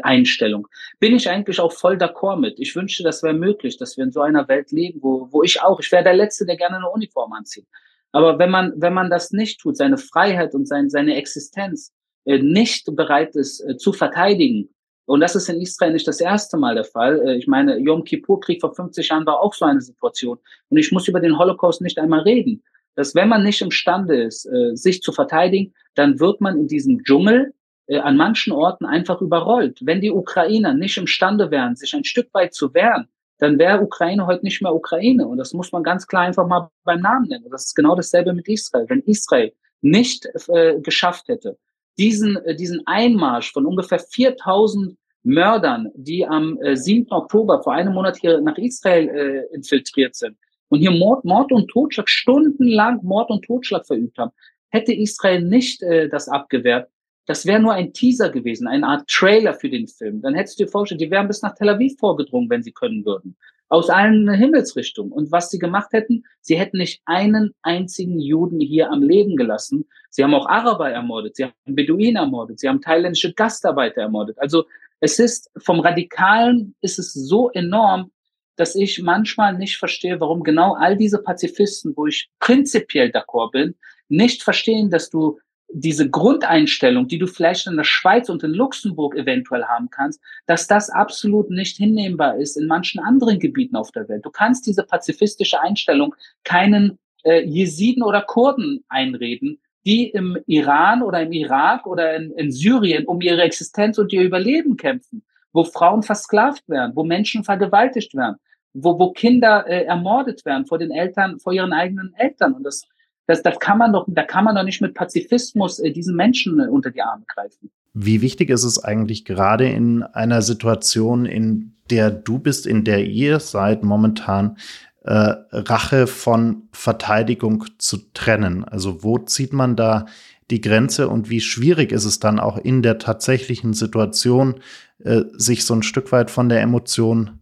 Einstellung. 0.04 0.68
Bin 1.00 1.16
ich 1.16 1.30
eigentlich 1.30 1.62
auch 1.62 1.72
voll 1.72 1.96
d'accord 1.96 2.42
mit. 2.42 2.60
Ich 2.60 2.76
wünschte, 2.76 3.04
das 3.04 3.24
wäre 3.24 3.34
möglich, 3.34 3.78
dass 3.78 3.96
wir 3.96 4.04
in 4.04 4.12
so 4.12 4.20
einer 4.20 4.50
Welt 4.50 4.72
leben, 4.74 5.02
wo, 5.02 5.30
wo 5.32 5.44
ich 5.44 5.62
auch, 5.62 5.80
ich 5.80 5.90
wäre 5.94 6.04
der 6.04 6.14
Letzte, 6.14 6.46
der 6.46 6.58
gerne 6.58 6.76
eine 6.76 6.90
Uniform 6.90 7.32
anzieht. 7.32 7.66
Aber 8.12 8.40
wenn 8.40 8.50
man, 8.50 8.74
wenn 8.78 8.94
man 8.94 9.10
das 9.10 9.32
nicht 9.32 9.60
tut, 9.60 9.78
seine 9.78 9.98
Freiheit 9.98 10.54
und 10.56 10.68
sein, 10.68 10.90
seine 10.90 11.16
Existenz 11.16 11.92
äh, 12.26 12.40
nicht 12.40 12.86
bereit 12.96 13.36
ist 13.36 13.62
äh, 13.62 13.78
zu 13.78 13.94
verteidigen, 13.94 14.70
und 15.08 15.22
das 15.22 15.36
ist 15.36 15.48
in 15.48 15.62
Israel 15.62 15.94
nicht 15.94 16.08
das 16.08 16.20
erste 16.20 16.58
Mal 16.58 16.76
der 16.76 16.84
Fall. 16.84 17.22
Äh, 17.26 17.38
ich 17.38 17.48
meine, 17.48 17.78
Yom 17.78 18.04
Kippur-Krieg 18.04 18.60
vor 18.60 18.76
50 18.76 19.08
Jahren 19.08 19.26
war 19.26 19.40
auch 19.40 19.54
so 19.54 19.66
eine 19.66 19.82
Situation. 19.82 20.38
Und 20.70 20.78
ich 20.78 20.92
muss 20.92 21.08
über 21.08 21.22
den 21.22 21.38
Holocaust 21.38 21.82
nicht 21.82 21.98
einmal 21.98 22.22
reden. 22.22 22.62
Dass 22.96 23.16
wenn 23.16 23.30
man 23.30 23.44
nicht 23.44 23.62
imstande 23.62 24.22
ist, 24.24 24.46
äh, 24.46 24.76
sich 24.76 25.02
zu 25.02 25.14
verteidigen, 25.14 25.74
dann 25.96 26.20
wird 26.20 26.42
man 26.42 26.58
in 26.58 26.68
diesem 26.68 27.04
Dschungel 27.04 27.54
äh, 27.88 28.00
an 28.00 28.18
manchen 28.18 28.52
Orten 28.52 28.86
einfach 28.86 29.22
überrollt. 29.22 29.80
Wenn 29.82 30.02
die 30.02 30.12
Ukrainer 30.12 30.74
nicht 30.74 30.98
imstande 30.98 31.52
wären, 31.52 31.78
sich 31.78 31.96
ein 31.96 32.04
Stück 32.04 32.28
weit 32.34 32.54
zu 32.54 32.74
wehren, 32.74 33.08
dann 33.40 33.60
wäre 33.60 33.82
Ukraine 33.82 34.26
heute 34.26 34.44
nicht 34.44 34.62
mehr 34.62 34.74
Ukraine. 34.74 35.28
Und 35.28 35.38
das 35.38 35.54
muss 35.54 35.72
man 35.72 35.84
ganz 35.84 36.08
klar 36.08 36.24
einfach 36.24 36.48
mal 36.48 36.70
beim 36.84 37.02
Namen 37.02 37.28
nennen. 37.28 37.46
Und 37.46 37.52
das 37.52 37.66
ist 37.66 37.76
genau 37.76 37.96
dasselbe 37.96 38.34
mit 38.34 38.48
Israel. 38.48 38.86
Wenn 38.90 39.02
Israel 39.02 39.54
nicht 39.82 40.28
äh, 40.48 40.80
geschafft 40.82 41.28
hätte, 41.28 41.58
diesen, 41.98 42.38
äh, 42.38 42.56
diesen 42.56 42.86
Einmarsch 42.86 43.52
von 43.52 43.66
ungefähr 43.66 44.00
4000 44.00 44.98
Mördern, 45.24 45.90
die 45.96 46.26
am 46.26 46.58
äh, 46.62 46.76
7. 46.76 47.12
Oktober 47.12 47.62
vor 47.62 47.74
einem 47.74 47.94
Monat 47.94 48.18
hier 48.18 48.40
nach 48.42 48.58
Israel 48.58 49.10
äh, 49.10 49.56
infiltriert 49.56 50.16
sind 50.16 50.38
und 50.70 50.80
hier 50.80 50.92
Mord, 50.92 51.26
Mord 51.26 51.52
und 51.52 51.68
Totschlag, 51.70 52.10
stundenlang 52.10 53.00
Mord 53.04 53.30
und 53.30 53.44
Totschlag 53.44 53.86
verübt 53.86 54.18
haben, 54.18 54.32
hätte 54.70 54.94
Israel 54.94 55.42
nicht 55.42 55.82
äh, 55.84 56.08
das 56.10 56.30
abgewehrt, 56.30 56.90
das 57.28 57.46
wäre 57.46 57.60
nur 57.60 57.74
ein 57.74 57.92
Teaser 57.92 58.30
gewesen, 58.30 58.68
eine 58.68 58.88
Art 58.88 59.08
Trailer 59.10 59.54
für 59.54 59.70
den 59.70 59.88
Film. 59.88 60.22
Dann 60.22 60.34
hättest 60.34 60.60
du 60.60 60.64
dir 60.64 60.72
vorgestellt, 60.72 61.02
die 61.02 61.12
wären 61.12 61.28
bis 61.28 61.42
nach 61.42 61.54
Tel 61.56 61.70
Aviv 61.70 61.98
vorgedrungen, 62.00 62.50
wenn 62.50 62.64
sie 62.64 62.72
können 62.72 63.06
würden. 63.06 63.36
Aus 63.68 63.90
allen 63.90 64.32
Himmelsrichtungen. 64.34 65.12
Und 65.12 65.30
was 65.30 65.52
sie 65.52 65.60
gemacht 65.60 65.92
hätten, 65.92 66.24
sie 66.40 66.58
hätten 66.58 66.78
nicht 66.78 67.02
einen 67.06 67.54
einzigen 67.64 68.18
Juden 68.20 68.62
hier 68.62 68.90
am 68.90 69.04
Leben 69.04 69.36
gelassen. 69.36 69.86
Sie 70.10 70.24
haben 70.24 70.34
auch 70.34 70.48
Araber 70.48 70.90
ermordet, 70.90 71.36
sie 71.36 71.44
haben 71.44 71.54
Beduinen 71.66 72.16
ermordet, 72.16 72.62
sie 72.62 72.70
haben 72.70 72.82
thailändische 72.82 73.34
Gastarbeiter 73.34 74.02
ermordet. 74.02 74.40
Also 74.40 74.64
es 75.02 75.20
ist 75.20 75.52
vom 75.58 75.82
Radikalen 75.82 76.76
ist 76.80 76.98
es 76.98 77.14
so 77.14 77.50
enorm, 77.52 78.10
dass 78.56 78.74
ich 78.74 79.02
manchmal 79.02 79.58
nicht 79.58 79.78
verstehe, 79.78 80.20
warum 80.22 80.44
genau 80.44 80.76
all 80.76 80.96
diese 80.96 81.22
Pazifisten, 81.22 81.94
wo 81.96 82.08
ich 82.08 82.30
prinzipiell 82.40 83.10
d'accord 83.10 83.52
bin, 83.52 83.76
nicht 84.08 84.44
verstehen, 84.44 84.90
dass 84.90 85.10
du 85.10 85.40
diese 85.70 86.10
Grundeinstellung, 86.10 87.08
die 87.08 87.18
du 87.18 87.28
vielleicht 87.28 87.68
in 87.68 87.76
der 87.76 87.84
Schweiz 87.84 88.30
und 88.30 88.44
in 88.44 88.52
Luxemburg 88.52 89.16
eventuell 89.16 89.66
haben 89.66 89.90
kannst, 89.90 90.22
dass 90.46 90.68
das 90.68 90.90
absolut 90.90 91.50
nicht 91.50 91.78
hinnehmbar 91.78 92.38
ist 92.38 92.58
in 92.58 92.68
manchen 92.68 93.00
anderen 93.00 93.40
Gebieten 93.40 93.76
auf 93.76 93.92
der 93.92 94.08
Welt. 94.08 94.26
Du 94.26 94.30
kannst 94.30 94.66
diese 94.66 94.84
pazifistische 94.84 95.60
Einstellung 95.60 96.16
keinen 96.44 97.00
äh, 97.24 97.44
Jesiden 97.44 98.04
oder 98.04 98.22
Kurden 98.22 98.84
einreden, 98.88 99.60
die 99.86 100.10
im 100.10 100.38
Iran 100.48 101.02
oder 101.02 101.22
im 101.22 101.32
Irak 101.32 101.86
oder 101.86 102.16
in, 102.16 102.32
in 102.32 102.52
Syrien 102.52 103.06
um 103.06 103.22
ihre 103.22 103.42
Existenz 103.42 103.98
und 103.98 104.12
ihr 104.14 104.22
Überleben 104.22 104.78
kämpfen, 104.78 105.24
wo 105.54 105.64
Frauen 105.64 106.04
versklavt 106.04 106.68
werden, 106.70 106.94
wo 106.96 107.04
Menschen 107.04 107.44
vergewaltigt 107.44 108.14
werden, 108.16 108.38
wo, 108.74 108.98
wo 109.00 109.12
Kinder 109.12 109.66
äh, 109.68 109.84
ermordet 109.84 110.46
werden 110.46 110.66
vor 110.66 110.78
den 110.78 110.92
Eltern, 110.92 111.40
vor 111.40 111.54
ihren 111.54 111.74
eigenen 111.74 112.14
Eltern. 112.16 112.54
Und 112.54 112.64
das 112.64 112.88
das, 113.28 113.44
das 113.44 113.60
kann 113.60 113.78
man 113.78 113.94
doch, 113.94 114.06
da 114.08 114.24
kann 114.24 114.46
man 114.46 114.56
doch 114.56 114.64
nicht 114.64 114.82
mit 114.82 114.94
Pazifismus 114.94 115.80
äh, 115.80 115.92
diesen 115.92 116.16
Menschen 116.16 116.60
äh, 116.60 116.68
unter 116.68 116.92
die 116.92 117.02
Arme 117.02 117.24
greifen. 117.28 117.70
Wie 117.94 118.22
wichtig 118.22 118.50
ist 118.50 118.64
es 118.64 118.84
eigentlich 118.84 119.26
gerade 119.26 119.68
in 119.68 120.04
einer 120.04 120.42
Situation, 120.42 121.26
in 121.26 121.74
der 121.90 122.10
du 122.12 122.40
bist, 122.40 122.66
in 122.66 122.84
der 122.84 123.06
ihr 123.06 123.40
seid 123.40 123.84
momentan, 123.84 124.58
äh, 125.04 125.34
Rache 125.52 126.08
von 126.08 126.64
Verteidigung 126.72 127.66
zu 127.78 127.98
trennen? 128.14 128.64
Also 128.64 129.04
wo 129.04 129.18
zieht 129.20 129.54
man 129.54 129.76
da 129.76 130.06
die 130.50 130.62
Grenze 130.62 131.10
und 131.10 131.30
wie 131.30 131.42
schwierig 131.42 131.92
ist 131.92 132.06
es 132.06 132.20
dann 132.20 132.40
auch 132.40 132.58
in 132.58 132.82
der 132.82 133.00
tatsächlichen 133.00 133.74
Situation, 133.74 134.62
äh, 135.04 135.24
sich 135.34 135.66
so 135.66 135.74
ein 135.74 135.84
Stück 135.84 136.12
weit 136.12 136.32
von 136.32 136.50
der 136.50 136.62
Emotion 136.62 137.37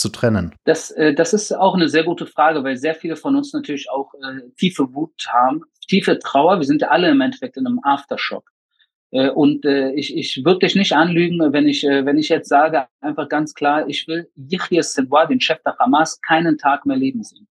zu 0.00 0.08
trennen? 0.08 0.54
Das, 0.64 0.90
äh, 0.90 1.14
das 1.14 1.32
ist 1.32 1.52
auch 1.52 1.74
eine 1.74 1.88
sehr 1.88 2.04
gute 2.04 2.26
Frage, 2.26 2.64
weil 2.64 2.76
sehr 2.76 2.94
viele 2.94 3.16
von 3.16 3.36
uns 3.36 3.52
natürlich 3.52 3.90
auch 3.90 4.12
äh, 4.14 4.50
tiefe 4.56 4.92
Wut 4.94 5.12
haben, 5.28 5.62
tiefe 5.88 6.18
Trauer. 6.18 6.58
Wir 6.58 6.66
sind 6.66 6.82
ja 6.82 6.88
alle 6.88 7.10
im 7.10 7.20
Endeffekt 7.20 7.56
in 7.56 7.66
einem 7.66 7.80
Aftershock. 7.82 8.50
Äh, 9.12 9.30
und 9.30 9.64
äh, 9.64 9.92
ich, 9.92 10.16
ich 10.16 10.44
würde 10.44 10.60
dich 10.60 10.74
nicht 10.74 10.94
anlügen, 10.94 11.52
wenn 11.52 11.66
ich, 11.68 11.84
äh, 11.84 12.04
wenn 12.04 12.18
ich 12.18 12.28
jetzt 12.28 12.48
sage, 12.48 12.86
einfach 13.00 13.28
ganz 13.28 13.54
klar, 13.54 13.88
ich 13.88 14.06
will 14.08 14.28
Yahya 14.36 14.82
Sinwar, 14.82 15.26
den 15.26 15.40
Chef 15.40 15.60
der 15.64 15.76
Hamas, 15.78 16.20
keinen 16.20 16.58
Tag 16.58 16.86
mehr 16.86 16.96
leben 16.96 17.22
sehen. 17.22 17.46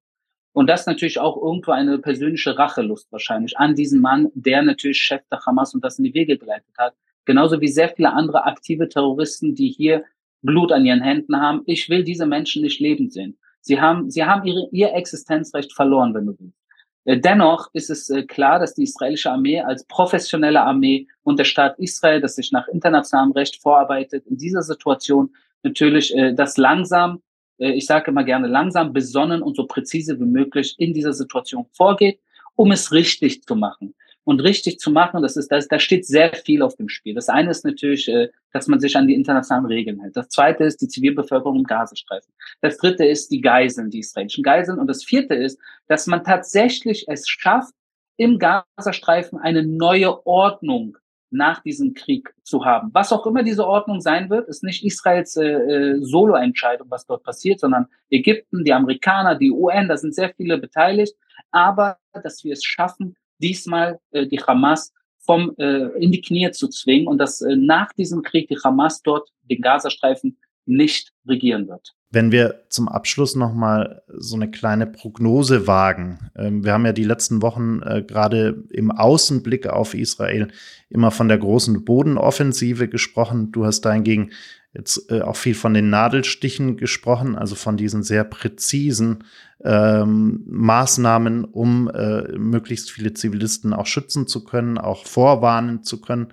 Und 0.53 0.67
das 0.67 0.85
natürlich 0.85 1.19
auch 1.19 1.37
irgendwo 1.37 1.71
eine 1.71 1.99
persönliche 1.99 2.57
Rachelust 2.57 3.11
wahrscheinlich 3.11 3.57
an 3.57 3.75
diesen 3.75 4.01
Mann, 4.01 4.29
der 4.33 4.61
natürlich 4.61 4.99
Chef 4.99 5.21
der 5.31 5.39
Hamas 5.45 5.73
und 5.73 5.83
das 5.83 5.99
in 5.99 6.05
die 6.05 6.13
Wege 6.13 6.37
geleitet 6.37 6.73
hat. 6.77 6.95
Genauso 7.25 7.61
wie 7.61 7.67
sehr 7.67 7.89
viele 7.89 8.11
andere 8.11 8.45
aktive 8.45 8.89
Terroristen, 8.89 9.53
die 9.53 9.69
hier 9.69 10.03
Blut 10.41 10.71
an 10.71 10.85
ihren 10.85 11.01
Händen 11.01 11.39
haben. 11.39 11.61
Ich 11.65 11.89
will 11.89 12.03
diese 12.03 12.25
Menschen 12.25 12.61
nicht 12.61 12.79
lebend 12.79 13.13
sehen. 13.13 13.37
Sie 13.61 13.79
haben, 13.79 14.09
sie 14.09 14.23
haben 14.23 14.45
ihre, 14.45 14.67
ihr 14.71 14.93
Existenzrecht 14.93 15.73
verloren, 15.73 16.13
wenn 16.13 16.27
du 16.27 16.35
willst. 16.39 16.59
Äh, 17.05 17.19
dennoch 17.19 17.69
ist 17.73 17.89
es 17.89 18.09
äh, 18.09 18.23
klar, 18.23 18.59
dass 18.59 18.75
die 18.75 18.83
israelische 18.83 19.31
Armee 19.31 19.61
als 19.61 19.85
professionelle 19.85 20.61
Armee 20.61 21.07
und 21.23 21.39
der 21.39 21.45
Staat 21.45 21.77
Israel, 21.79 22.21
das 22.21 22.35
sich 22.35 22.51
nach 22.51 22.67
internationalem 22.67 23.31
Recht 23.31 23.61
vorarbeitet, 23.61 24.25
in 24.27 24.37
dieser 24.37 24.61
Situation 24.61 25.35
natürlich 25.63 26.15
äh, 26.15 26.33
das 26.33 26.57
langsam, 26.57 27.21
ich 27.61 27.87
sage 27.87 28.11
immer 28.11 28.23
gerne 28.23 28.47
langsam, 28.47 28.93
besonnen 28.93 29.41
und 29.41 29.57
so 29.57 29.67
präzise 29.67 30.17
wie 30.17 30.23
möglich 30.23 30.75
in 30.77 30.93
dieser 30.93 31.11
Situation 31.11 31.65
vorgeht, 31.73 32.21
um 32.55 32.71
es 32.71 32.93
richtig 32.93 33.43
zu 33.43 33.53
machen 33.53 33.95
und 34.29 34.41
richtig 34.41 34.77
zu 34.77 34.91
machen, 34.91 35.23
das 35.23 35.35
ist, 35.37 35.51
das, 35.51 35.67
da 35.67 35.79
steht 35.79 36.05
sehr 36.05 36.31
viel 36.35 36.61
auf 36.61 36.75
dem 36.75 36.87
Spiel. 36.87 37.15
Das 37.15 37.29
eine 37.29 37.49
ist 37.49 37.65
natürlich, 37.65 38.07
äh, 38.07 38.29
dass 38.53 38.67
man 38.67 38.79
sich 38.79 38.95
an 38.95 39.07
die 39.07 39.15
internationalen 39.15 39.65
Regeln 39.65 39.99
hält. 40.01 40.15
Das 40.15 40.29
zweite 40.29 40.65
ist 40.65 40.83
die 40.83 40.87
Zivilbevölkerung 40.87 41.57
im 41.57 41.63
Gazastreifen. 41.63 42.31
Das 42.61 42.77
dritte 42.77 43.05
ist 43.05 43.31
die 43.31 43.41
Geiseln, 43.41 43.89
die 43.89 43.97
israelischen 43.97 44.43
Geiseln. 44.43 44.77
Und 44.77 44.85
das 44.85 45.03
vierte 45.03 45.33
ist, 45.33 45.59
dass 45.87 46.05
man 46.05 46.23
tatsächlich 46.23 47.05
es 47.07 47.27
schafft, 47.27 47.73
im 48.17 48.37
Gazastreifen 48.37 49.39
eine 49.39 49.65
neue 49.65 50.23
Ordnung 50.27 50.95
nach 51.31 51.63
diesem 51.63 51.95
Krieg 51.95 52.31
zu 52.43 52.65
haben. 52.65 52.91
Was 52.93 53.11
auch 53.11 53.25
immer 53.25 53.41
diese 53.41 53.65
Ordnung 53.65 53.99
sein 53.99 54.29
wird, 54.29 54.47
ist 54.47 54.63
nicht 54.63 54.85
Israels 54.85 55.37
äh, 55.37 55.47
äh 55.47 55.97
Solo-Entscheidung, 56.03 56.85
was 56.91 57.07
dort 57.07 57.23
passiert, 57.23 57.61
sondern 57.61 57.87
Ägypten, 58.11 58.63
die 58.63 58.73
Amerikaner, 58.73 59.33
die 59.33 59.49
UN, 59.49 59.87
da 59.87 59.97
sind 59.97 60.13
sehr 60.13 60.31
viele 60.37 60.59
beteiligt. 60.59 61.15
Aber 61.49 61.97
dass 62.13 62.43
wir 62.43 62.53
es 62.53 62.63
schaffen, 62.63 63.15
diesmal 63.39 63.99
äh, 64.11 64.27
die 64.27 64.39
Hamas 64.39 64.93
vom 65.19 65.53
äh, 65.57 65.87
in 65.99 66.11
die 66.11 66.21
Knie 66.21 66.49
zu 66.51 66.67
zwingen 66.69 67.07
und 67.07 67.17
dass 67.17 67.41
äh, 67.41 67.55
nach 67.55 67.93
diesem 67.93 68.21
Krieg 68.21 68.47
die 68.47 68.57
Hamas 68.63 69.01
dort 69.01 69.29
den 69.49 69.61
Gazastreifen 69.61 70.37
nicht 70.65 71.11
regieren 71.27 71.67
wird. 71.67 71.93
Wenn 72.11 72.31
wir 72.31 72.63
zum 72.69 72.87
Abschluss 72.87 73.35
noch 73.35 73.53
mal 73.53 74.01
so 74.07 74.35
eine 74.35 74.49
kleine 74.49 74.87
Prognose 74.87 75.67
wagen. 75.67 76.31
Ähm, 76.35 76.63
wir 76.63 76.73
haben 76.73 76.85
ja 76.85 76.93
die 76.93 77.03
letzten 77.03 77.41
Wochen 77.43 77.81
äh, 77.83 78.01
gerade 78.01 78.63
im 78.71 78.91
Außenblick 78.91 79.67
auf 79.67 79.93
Israel 79.93 80.47
immer 80.89 81.11
von 81.11 81.27
der 81.27 81.37
großen 81.37 81.85
Bodenoffensive 81.85 82.87
gesprochen. 82.87 83.51
Du 83.51 83.65
hast 83.65 83.81
dahingegen 83.81 84.31
jetzt 84.73 85.11
äh, 85.11 85.21
auch 85.21 85.35
viel 85.35 85.55
von 85.55 85.73
den 85.73 85.89
Nadelstichen 85.89 86.77
gesprochen, 86.77 87.35
also 87.35 87.55
von 87.55 87.77
diesen 87.77 88.03
sehr 88.03 88.23
präzisen 88.23 89.23
ähm, 89.63 90.43
Maßnahmen, 90.47 91.45
um 91.45 91.89
äh, 91.89 92.37
möglichst 92.37 92.91
viele 92.91 93.13
Zivilisten 93.13 93.73
auch 93.73 93.87
schützen 93.87 94.27
zu 94.27 94.43
können, 94.43 94.77
auch 94.77 95.05
vorwarnen 95.05 95.83
zu 95.83 95.99
können. 95.99 96.27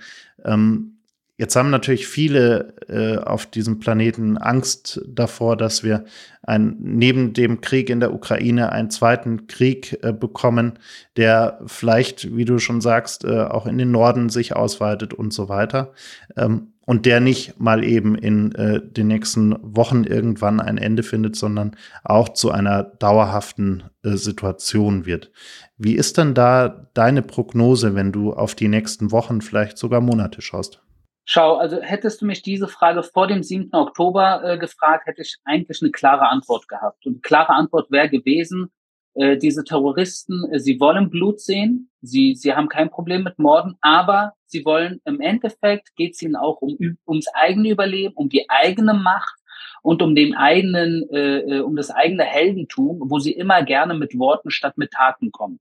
Ähm, 0.45 0.96
Jetzt 1.39 1.55
haben 1.55 1.69
natürlich 1.69 2.07
viele 2.07 2.75
äh, 2.89 3.19
auf 3.19 3.45
diesem 3.45 3.79
Planeten 3.79 4.39
Angst 4.39 5.03
davor, 5.07 5.59
dass 5.59 5.85
wir 5.85 6.05
ein, 6.43 6.77
neben 6.81 7.35
dem 7.35 7.61
Krieg 7.61 7.91
in 7.91 8.01
der 8.01 8.15
Ukraine 8.15 8.73
einen 8.73 8.89
zweiten 8.89 9.47
Krieg 9.47 9.99
äh, 10.03 10.15
bekommen, 10.15 10.79
der 11.17 11.61
vielleicht, 11.67 12.35
wie 12.35 12.47
du 12.47 12.59
schon 12.59 12.81
sagst, 12.81 13.25
äh, 13.25 13.43
auch 13.43 13.67
in 13.67 13.77
den 13.77 13.91
Norden 13.91 14.31
sich 14.31 14.57
ausweitet 14.57 15.13
und 15.13 15.35
so 15.35 15.51
weiter. 15.51 15.93
Ähm, 16.37 16.73
und 16.87 17.05
der 17.05 17.21
nicht 17.21 17.59
mal 17.61 17.85
eben 17.85 18.15
in 18.15 18.55
äh, 18.55 18.81
den 18.81 19.09
nächsten 19.09 19.57
Wochen 19.61 20.05
irgendwann 20.05 20.61
ein 20.61 20.79
Ende 20.79 21.03
findet, 21.03 21.37
sondern 21.37 21.77
auch 22.05 22.31
zu 22.31 22.53
einer 22.53 22.85
dauerhaften 22.85 23.83
äh, 24.05 24.13
Situation 24.13 25.05
wird. 25.05 25.33
Wie 25.77 25.97
ist 25.97 26.17
denn 26.17 26.33
da 26.33 26.89
deine 26.95 27.23
Prognose, 27.23 27.95
wenn 27.95 28.13
du 28.13 28.33
auf 28.33 28.55
die 28.55 28.69
nächsten 28.69 29.11
Wochen, 29.11 29.43
vielleicht 29.43 29.77
sogar 29.77 30.01
Monate 30.01 30.41
schaust? 30.41 30.81
Schau, 31.29 31.57
also 31.57 31.83
hättest 31.83 32.23
du 32.23 32.27
mich 32.27 32.43
diese 32.43 32.69
Frage 32.69 33.03
vor 33.03 33.27
dem 33.27 33.43
7. 33.43 33.71
Oktober 33.73 34.43
äh, 34.45 34.59
gefragt, 34.59 35.07
hätte 35.07 35.23
ich 35.23 35.39
eigentlich 35.45 35.83
eine 35.83 35.91
klare 35.91 36.29
Antwort 36.29 36.69
gehabt. 36.69 37.05
Und 37.05 37.15
eine 37.15 37.21
klare 37.21 37.53
Antwort 37.53 37.91
wäre 37.91 38.09
gewesen, 38.09 38.71
äh, 39.15 39.37
diese 39.37 39.65
Terroristen, 39.65 40.45
äh, 40.53 40.61
sie 40.61 40.79
wollen 40.79 41.11
Blut 41.11 41.41
sehen, 41.41 41.91
sie, 42.01 42.37
sie 42.37 42.55
haben 42.55 42.69
kein 42.69 42.91
Problem 42.91 43.25
mit 43.25 43.41
Morden, 43.41 43.77
aber 43.81 44.35
sie 44.47 44.65
wollen 44.65 45.01
im 45.05 45.21
Endeffekt 45.21 45.97
geht 45.97 46.15
es 46.15 46.23
ihnen 46.23 46.37
auch 46.37 46.61
um 46.61 46.77
ums 47.09 47.27
eigene 47.35 47.71
Überleben, 47.71 48.15
um 48.15 48.29
die 48.29 48.49
eigene 48.49 48.95
Macht 48.95 49.35
und 49.83 50.03
um 50.03 50.15
den 50.15 50.37
eigenen, 50.37 51.09
äh, 51.11 51.39
äh, 51.39 51.61
um 51.61 51.75
das 51.75 51.91
eigene 51.91 52.23
Heldentum, 52.23 53.01
wo 53.11 53.19
sie 53.19 53.33
immer 53.33 53.65
gerne 53.65 53.95
mit 53.95 54.17
Worten 54.17 54.53
statt 54.53 54.79
mit 54.79 54.93
Taten 54.93 55.33
kommen. 55.33 55.59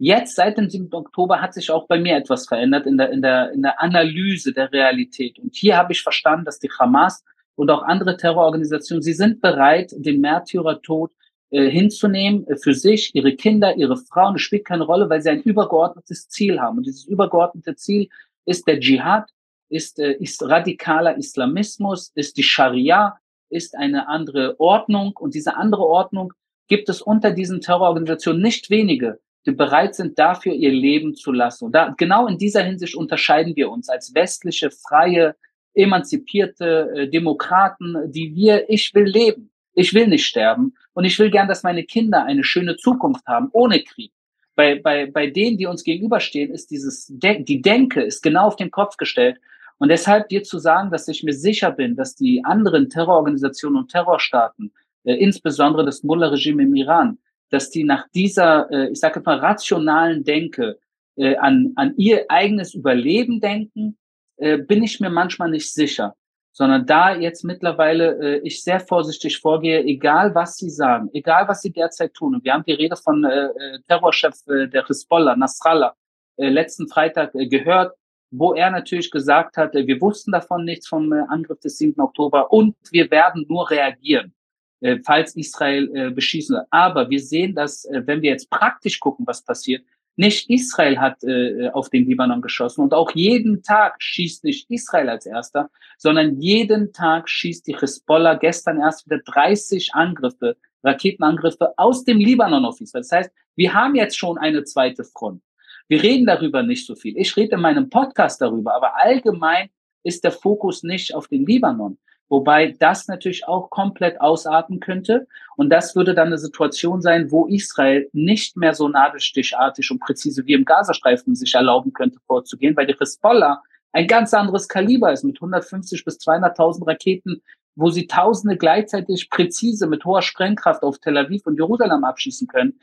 Jetzt, 0.00 0.36
seit 0.36 0.56
dem 0.56 0.70
7. 0.70 0.88
Oktober, 0.92 1.42
hat 1.42 1.54
sich 1.54 1.70
auch 1.72 1.88
bei 1.88 1.98
mir 1.98 2.16
etwas 2.16 2.46
verändert 2.46 2.86
in 2.86 2.96
der, 2.96 3.10
in 3.10 3.20
der, 3.20 3.50
in 3.50 3.62
der 3.62 3.80
Analyse 3.80 4.52
der 4.52 4.72
Realität. 4.72 5.40
Und 5.40 5.56
hier 5.56 5.76
habe 5.76 5.92
ich 5.92 6.02
verstanden, 6.02 6.44
dass 6.44 6.60
die 6.60 6.70
Hamas 6.70 7.24
und 7.56 7.68
auch 7.70 7.82
andere 7.82 8.16
Terrororganisationen, 8.16 9.02
sie 9.02 9.12
sind 9.12 9.40
bereit, 9.40 9.92
den 9.96 10.20
Märtyrertod 10.20 11.10
äh, 11.50 11.68
hinzunehmen 11.68 12.46
äh, 12.46 12.56
für 12.56 12.74
sich, 12.74 13.12
ihre 13.14 13.34
Kinder, 13.34 13.76
ihre 13.76 13.96
Frauen. 13.96 14.36
Es 14.36 14.42
spielt 14.42 14.64
keine 14.64 14.84
Rolle, 14.84 15.10
weil 15.10 15.20
sie 15.20 15.30
ein 15.30 15.42
übergeordnetes 15.42 16.28
Ziel 16.28 16.60
haben. 16.60 16.78
Und 16.78 16.86
dieses 16.86 17.04
übergeordnete 17.06 17.74
Ziel 17.74 18.08
ist 18.44 18.68
der 18.68 18.78
Dschihad, 18.78 19.28
ist, 19.68 19.98
äh, 19.98 20.12
ist 20.12 20.40
radikaler 20.42 21.16
Islamismus, 21.16 22.12
ist 22.14 22.36
die 22.36 22.44
Scharia, 22.44 23.18
ist 23.50 23.74
eine 23.74 24.06
andere 24.06 24.60
Ordnung. 24.60 25.16
Und 25.16 25.34
diese 25.34 25.56
andere 25.56 25.82
Ordnung 25.82 26.32
gibt 26.68 26.88
es 26.88 27.02
unter 27.02 27.32
diesen 27.32 27.60
Terrororganisationen 27.60 28.40
nicht 28.40 28.70
wenige, 28.70 29.18
die 29.46 29.52
bereit 29.52 29.94
sind, 29.94 30.18
dafür 30.18 30.52
ihr 30.52 30.72
Leben 30.72 31.14
zu 31.14 31.32
lassen. 31.32 31.66
Und 31.66 31.72
da, 31.72 31.94
genau 31.96 32.26
in 32.26 32.38
dieser 32.38 32.62
Hinsicht 32.62 32.94
unterscheiden 32.94 33.56
wir 33.56 33.70
uns 33.70 33.88
als 33.88 34.14
westliche, 34.14 34.70
freie, 34.70 35.36
emanzipierte 35.74 36.90
äh, 36.94 37.08
Demokraten, 37.08 38.10
die 38.10 38.34
wir, 38.34 38.68
ich 38.68 38.94
will 38.94 39.04
leben, 39.04 39.50
ich 39.74 39.94
will 39.94 40.08
nicht 40.08 40.26
sterben 40.26 40.74
und 40.92 41.04
ich 41.04 41.18
will 41.18 41.30
gern, 41.30 41.48
dass 41.48 41.62
meine 41.62 41.84
Kinder 41.84 42.24
eine 42.24 42.42
schöne 42.44 42.76
Zukunft 42.76 43.26
haben, 43.26 43.48
ohne 43.52 43.82
Krieg. 43.82 44.12
Bei, 44.56 44.74
bei, 44.74 45.06
bei 45.06 45.28
denen, 45.28 45.56
die 45.56 45.66
uns 45.66 45.84
gegenüberstehen, 45.84 46.52
ist 46.52 46.72
dieses, 46.72 47.06
die 47.06 47.62
Denke 47.62 48.02
ist 48.02 48.22
genau 48.22 48.48
auf 48.48 48.56
den 48.56 48.72
Kopf 48.72 48.96
gestellt. 48.96 49.38
Und 49.78 49.88
deshalb 49.88 50.28
dir 50.28 50.42
zu 50.42 50.58
sagen, 50.58 50.90
dass 50.90 51.06
ich 51.06 51.22
mir 51.22 51.32
sicher 51.32 51.70
bin, 51.70 51.94
dass 51.94 52.16
die 52.16 52.44
anderen 52.44 52.90
Terrororganisationen 52.90 53.82
und 53.82 53.92
Terrorstaaten, 53.92 54.72
äh, 55.04 55.14
insbesondere 55.14 55.84
das 55.84 56.02
Mullah-Regime 56.02 56.64
im 56.64 56.74
Iran, 56.74 57.18
dass 57.50 57.70
die 57.70 57.84
nach 57.84 58.06
dieser, 58.14 58.70
äh, 58.70 58.90
ich 58.90 59.00
sage 59.00 59.22
mal, 59.24 59.38
rationalen 59.38 60.24
Denke 60.24 60.78
äh, 61.16 61.36
an, 61.36 61.72
an 61.76 61.94
ihr 61.96 62.26
eigenes 62.28 62.74
Überleben 62.74 63.40
denken, 63.40 63.96
äh, 64.36 64.58
bin 64.58 64.82
ich 64.82 65.00
mir 65.00 65.10
manchmal 65.10 65.50
nicht 65.50 65.72
sicher. 65.72 66.14
Sondern 66.52 66.86
da 66.86 67.14
jetzt 67.14 67.44
mittlerweile 67.44 68.18
äh, 68.18 68.40
ich 68.42 68.62
sehr 68.64 68.80
vorsichtig 68.80 69.38
vorgehe, 69.38 69.84
egal 69.84 70.34
was 70.34 70.56
sie 70.56 70.70
sagen, 70.70 71.08
egal 71.12 71.46
was 71.46 71.62
sie 71.62 71.70
derzeit 71.70 72.14
tun. 72.14 72.34
Und 72.34 72.44
wir 72.44 72.52
haben 72.52 72.64
die 72.66 72.72
Rede 72.72 72.96
von 72.96 73.24
äh, 73.24 73.46
äh 73.46 73.78
Terrorchef 73.86 74.34
äh, 74.48 74.66
der 74.66 74.84
Hisbollah, 74.86 75.36
Nasrallah, 75.36 75.94
äh, 76.36 76.48
letzten 76.48 76.88
Freitag 76.88 77.34
äh, 77.34 77.46
gehört, 77.46 77.94
wo 78.30 78.54
er 78.54 78.70
natürlich 78.70 79.10
gesagt 79.10 79.56
hat, 79.56 79.74
äh, 79.76 79.86
wir 79.86 80.00
wussten 80.00 80.32
davon 80.32 80.64
nichts 80.64 80.88
vom 80.88 81.12
äh, 81.12 81.22
Angriff 81.28 81.60
des 81.60 81.78
7. 81.78 82.00
Oktober 82.00 82.52
und 82.52 82.74
wir 82.90 83.08
werden 83.10 83.46
nur 83.48 83.70
reagieren 83.70 84.34
äh, 84.80 84.98
falls 85.04 85.36
Israel 85.36 85.90
äh, 85.94 86.10
beschießen 86.10 86.56
wird. 86.56 86.66
Aber 86.70 87.10
wir 87.10 87.20
sehen, 87.20 87.54
dass, 87.54 87.84
äh, 87.86 88.02
wenn 88.06 88.22
wir 88.22 88.30
jetzt 88.30 88.50
praktisch 88.50 89.00
gucken, 89.00 89.26
was 89.26 89.44
passiert, 89.44 89.84
nicht 90.18 90.50
Israel 90.50 90.98
hat 90.98 91.22
äh, 91.22 91.68
auf 91.72 91.90
den 91.90 92.04
Libanon 92.06 92.42
geschossen 92.42 92.82
und 92.82 92.92
auch 92.92 93.12
jeden 93.12 93.62
Tag 93.62 94.02
schießt 94.02 94.42
nicht 94.42 94.68
Israel 94.68 95.08
als 95.08 95.26
erster, 95.26 95.70
sondern 95.96 96.40
jeden 96.40 96.92
Tag 96.92 97.28
schießt 97.28 97.66
die 97.68 97.76
Hezbollah 97.76 98.34
gestern 98.34 98.80
erst 98.80 99.06
wieder 99.06 99.20
30 99.24 99.94
Angriffe, 99.94 100.56
Raketenangriffe 100.82 101.72
aus 101.76 102.04
dem 102.04 102.18
Libanon 102.18 102.64
auf 102.64 102.80
Israel. 102.80 103.02
Das 103.02 103.12
heißt, 103.12 103.30
wir 103.54 103.74
haben 103.74 103.94
jetzt 103.94 104.18
schon 104.18 104.38
eine 104.38 104.64
zweite 104.64 105.04
Front. 105.04 105.40
Wir 105.86 106.02
reden 106.02 106.26
darüber 106.26 106.64
nicht 106.64 106.84
so 106.84 106.96
viel. 106.96 107.16
Ich 107.16 107.36
rede 107.36 107.54
in 107.54 107.60
meinem 107.60 107.88
Podcast 107.88 108.40
darüber, 108.40 108.74
aber 108.74 108.96
allgemein 108.96 109.70
ist 110.02 110.24
der 110.24 110.32
Fokus 110.32 110.82
nicht 110.82 111.14
auf 111.14 111.28
den 111.28 111.46
Libanon. 111.46 111.96
Wobei 112.28 112.76
das 112.78 113.08
natürlich 113.08 113.48
auch 113.48 113.70
komplett 113.70 114.20
ausarten 114.20 114.80
könnte. 114.80 115.26
Und 115.56 115.70
das 115.70 115.96
würde 115.96 116.14
dann 116.14 116.28
eine 116.28 116.38
Situation 116.38 117.00
sein, 117.00 117.30
wo 117.30 117.46
Israel 117.46 118.08
nicht 118.12 118.56
mehr 118.56 118.74
so 118.74 118.88
nadelstichartig 118.88 119.90
und 119.90 120.00
präzise 120.00 120.46
wie 120.46 120.52
im 120.52 120.64
Gazastreifen 120.64 121.34
sich 121.34 121.54
erlauben 121.54 121.92
könnte, 121.92 122.18
vorzugehen, 122.26 122.76
weil 122.76 122.86
die 122.86 122.96
Hezbollah 122.98 123.62
ein 123.92 124.06
ganz 124.06 124.34
anderes 124.34 124.68
Kaliber 124.68 125.12
ist 125.12 125.24
mit 125.24 125.36
150 125.36 126.04
bis 126.04 126.18
200.000 126.18 126.86
Raketen, 126.86 127.42
wo 127.74 127.90
sie 127.90 128.06
Tausende 128.06 128.56
gleichzeitig 128.56 129.30
präzise 129.30 129.86
mit 129.86 130.04
hoher 130.04 130.22
Sprengkraft 130.22 130.82
auf 130.82 130.98
Tel 130.98 131.16
Aviv 131.16 131.46
und 131.46 131.56
Jerusalem 131.56 132.04
abschießen 132.04 132.46
können. 132.48 132.78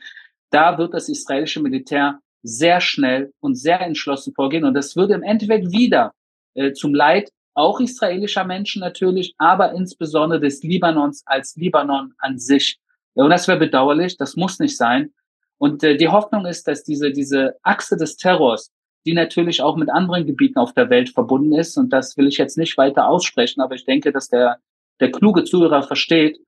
Da 0.50 0.78
wird 0.78 0.94
das 0.94 1.08
israelische 1.08 1.60
Militär 1.60 2.18
sehr 2.42 2.80
schnell 2.80 3.32
und 3.40 3.56
sehr 3.56 3.80
entschlossen 3.80 4.32
vorgehen. 4.34 4.64
Und 4.64 4.74
das 4.74 4.96
würde 4.96 5.14
im 5.14 5.22
Endeffekt 5.22 5.70
wieder 5.70 6.12
äh, 6.54 6.72
zum 6.72 6.94
Leid 6.94 7.30
auch 7.56 7.80
israelischer 7.80 8.44
Menschen 8.44 8.80
natürlich, 8.80 9.34
aber 9.38 9.72
insbesondere 9.72 10.40
des 10.40 10.62
Libanons 10.62 11.22
als 11.26 11.56
Libanon 11.56 12.12
an 12.18 12.38
sich. 12.38 12.78
Und 13.14 13.30
das 13.30 13.48
wäre 13.48 13.58
bedauerlich, 13.58 14.16
das 14.16 14.36
muss 14.36 14.58
nicht 14.58 14.76
sein. 14.76 15.12
Und 15.58 15.82
äh, 15.82 15.96
die 15.96 16.08
Hoffnung 16.08 16.44
ist, 16.44 16.68
dass 16.68 16.84
diese, 16.84 17.10
diese 17.10 17.56
Achse 17.62 17.96
des 17.96 18.16
Terrors, 18.16 18.72
die 19.06 19.14
natürlich 19.14 19.62
auch 19.62 19.76
mit 19.76 19.88
anderen 19.88 20.26
Gebieten 20.26 20.58
auf 20.58 20.74
der 20.74 20.90
Welt 20.90 21.08
verbunden 21.08 21.54
ist, 21.54 21.78
und 21.78 21.90
das 21.92 22.16
will 22.18 22.28
ich 22.28 22.36
jetzt 22.36 22.58
nicht 22.58 22.76
weiter 22.76 23.08
aussprechen, 23.08 23.62
aber 23.62 23.74
ich 23.74 23.86
denke, 23.86 24.12
dass 24.12 24.28
der, 24.28 24.58
der 25.00 25.10
kluge 25.10 25.44
Zuhörer 25.44 25.82
versteht, 25.82 26.38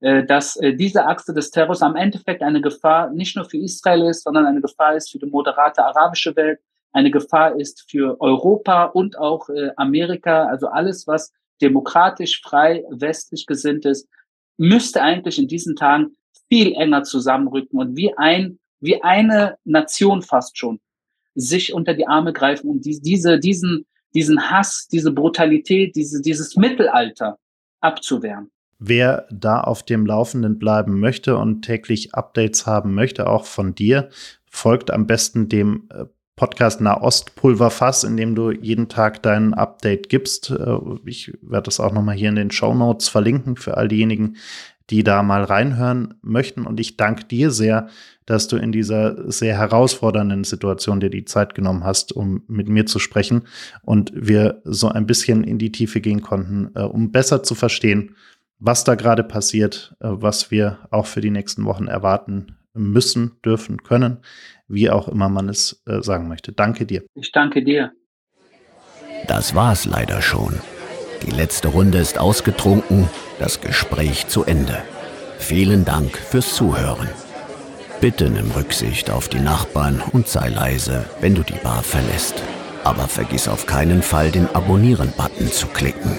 äh, 0.00 0.24
dass 0.24 0.56
äh, 0.56 0.74
diese 0.74 1.04
Achse 1.06 1.34
des 1.34 1.50
Terrors 1.50 1.82
am 1.82 1.94
Endeffekt 1.94 2.42
eine 2.42 2.62
Gefahr 2.62 3.10
nicht 3.10 3.36
nur 3.36 3.44
für 3.44 3.58
Israel 3.58 4.04
ist, 4.04 4.24
sondern 4.24 4.46
eine 4.46 4.62
Gefahr 4.62 4.96
ist 4.96 5.12
für 5.12 5.18
die 5.18 5.26
moderate 5.26 5.84
arabische 5.84 6.34
Welt, 6.36 6.60
eine 6.94 7.10
Gefahr 7.10 7.58
ist 7.58 7.90
für 7.90 8.20
Europa 8.20 8.84
und 8.84 9.18
auch 9.18 9.48
äh, 9.48 9.70
Amerika, 9.76 10.46
also 10.46 10.68
alles, 10.68 11.06
was 11.06 11.32
demokratisch, 11.60 12.40
frei, 12.40 12.84
westlich 12.88 13.46
gesinnt 13.46 13.84
ist, 13.84 14.08
müsste 14.56 15.02
eigentlich 15.02 15.38
in 15.38 15.48
diesen 15.48 15.76
Tagen 15.76 16.16
viel 16.48 16.72
enger 16.74 17.02
zusammenrücken 17.02 17.80
und 17.80 17.96
wie 17.96 18.16
ein, 18.16 18.58
wie 18.80 19.02
eine 19.02 19.58
Nation 19.64 20.22
fast 20.22 20.56
schon 20.56 20.80
sich 21.34 21.74
unter 21.74 21.94
die 21.94 22.06
Arme 22.06 22.32
greifen, 22.32 22.70
um 22.70 22.80
die, 22.80 23.00
diese, 23.00 23.40
diesen, 23.40 23.86
diesen 24.14 24.50
Hass, 24.50 24.86
diese 24.86 25.10
Brutalität, 25.10 25.96
diese, 25.96 26.22
dieses 26.22 26.54
Mittelalter 26.54 27.38
abzuwehren. 27.80 28.52
Wer 28.78 29.26
da 29.32 29.60
auf 29.60 29.82
dem 29.82 30.06
Laufenden 30.06 30.60
bleiben 30.60 31.00
möchte 31.00 31.36
und 31.38 31.62
täglich 31.62 32.14
Updates 32.14 32.66
haben 32.66 32.94
möchte, 32.94 33.28
auch 33.28 33.46
von 33.46 33.74
dir, 33.74 34.10
folgt 34.46 34.92
am 34.92 35.08
besten 35.08 35.48
dem 35.48 35.88
Podcast 36.36 36.80
Nahost-Pulverfass, 36.80 38.04
in 38.04 38.16
dem 38.16 38.34
du 38.34 38.50
jeden 38.50 38.88
Tag 38.88 39.22
dein 39.22 39.54
Update 39.54 40.08
gibst. 40.08 40.50
Äh, 40.50 40.78
ich 41.04 41.32
werde 41.42 41.64
das 41.64 41.80
auch 41.80 41.92
nochmal 41.92 42.16
hier 42.16 42.28
in 42.28 42.34
den 42.34 42.50
Show 42.50 42.74
Notes 42.74 43.08
verlinken 43.08 43.56
für 43.56 43.76
all 43.76 43.88
diejenigen, 43.88 44.36
die 44.90 45.04
da 45.04 45.22
mal 45.22 45.44
reinhören 45.44 46.14
möchten. 46.22 46.66
Und 46.66 46.80
ich 46.80 46.96
danke 46.96 47.24
dir 47.24 47.50
sehr, 47.50 47.88
dass 48.26 48.48
du 48.48 48.56
in 48.56 48.72
dieser 48.72 49.30
sehr 49.30 49.56
herausfordernden 49.56 50.44
Situation 50.44 51.00
dir 51.00 51.10
die 51.10 51.24
Zeit 51.24 51.54
genommen 51.54 51.84
hast, 51.84 52.12
um 52.12 52.42
mit 52.48 52.68
mir 52.68 52.86
zu 52.86 52.98
sprechen 52.98 53.42
und 53.82 54.12
wir 54.14 54.60
so 54.64 54.88
ein 54.88 55.06
bisschen 55.06 55.44
in 55.44 55.58
die 55.58 55.72
Tiefe 55.72 56.00
gehen 56.00 56.20
konnten, 56.22 56.70
äh, 56.74 56.82
um 56.82 57.12
besser 57.12 57.42
zu 57.42 57.54
verstehen, 57.54 58.16
was 58.58 58.84
da 58.84 58.94
gerade 58.94 59.24
passiert, 59.24 59.94
äh, 60.00 60.08
was 60.10 60.50
wir 60.50 60.78
auch 60.90 61.06
für 61.06 61.20
die 61.20 61.30
nächsten 61.30 61.64
Wochen 61.64 61.86
erwarten 61.86 62.56
müssen, 62.74 63.38
dürfen, 63.44 63.82
können 63.82 64.18
wie 64.68 64.90
auch 64.90 65.08
immer 65.08 65.28
man 65.28 65.48
es 65.48 65.82
äh, 65.86 66.02
sagen 66.02 66.28
möchte. 66.28 66.52
Danke 66.52 66.86
dir. 66.86 67.04
Ich 67.14 67.32
danke 67.32 67.62
dir. 67.62 67.92
Das 69.26 69.54
war's 69.54 69.84
leider 69.84 70.20
schon. 70.22 70.54
Die 71.22 71.30
letzte 71.30 71.68
Runde 71.68 71.98
ist 71.98 72.18
ausgetrunken, 72.18 73.08
das 73.38 73.60
Gespräch 73.60 74.26
zu 74.28 74.44
Ende. 74.44 74.82
Vielen 75.38 75.84
Dank 75.84 76.16
fürs 76.16 76.54
Zuhören. 76.54 77.08
Bitte 78.00 78.28
nimm 78.28 78.50
Rücksicht 78.50 79.10
auf 79.10 79.28
die 79.28 79.40
Nachbarn 79.40 80.02
und 80.12 80.28
sei 80.28 80.48
leise, 80.48 81.06
wenn 81.20 81.34
du 81.34 81.42
die 81.42 81.58
Bar 81.62 81.82
verlässt. 81.82 82.42
Aber 82.82 83.08
vergiss 83.08 83.48
auf 83.48 83.64
keinen 83.64 84.02
Fall, 84.02 84.30
den 84.30 84.46
Abonnieren-Button 84.54 85.50
zu 85.50 85.68
klicken. 85.68 86.18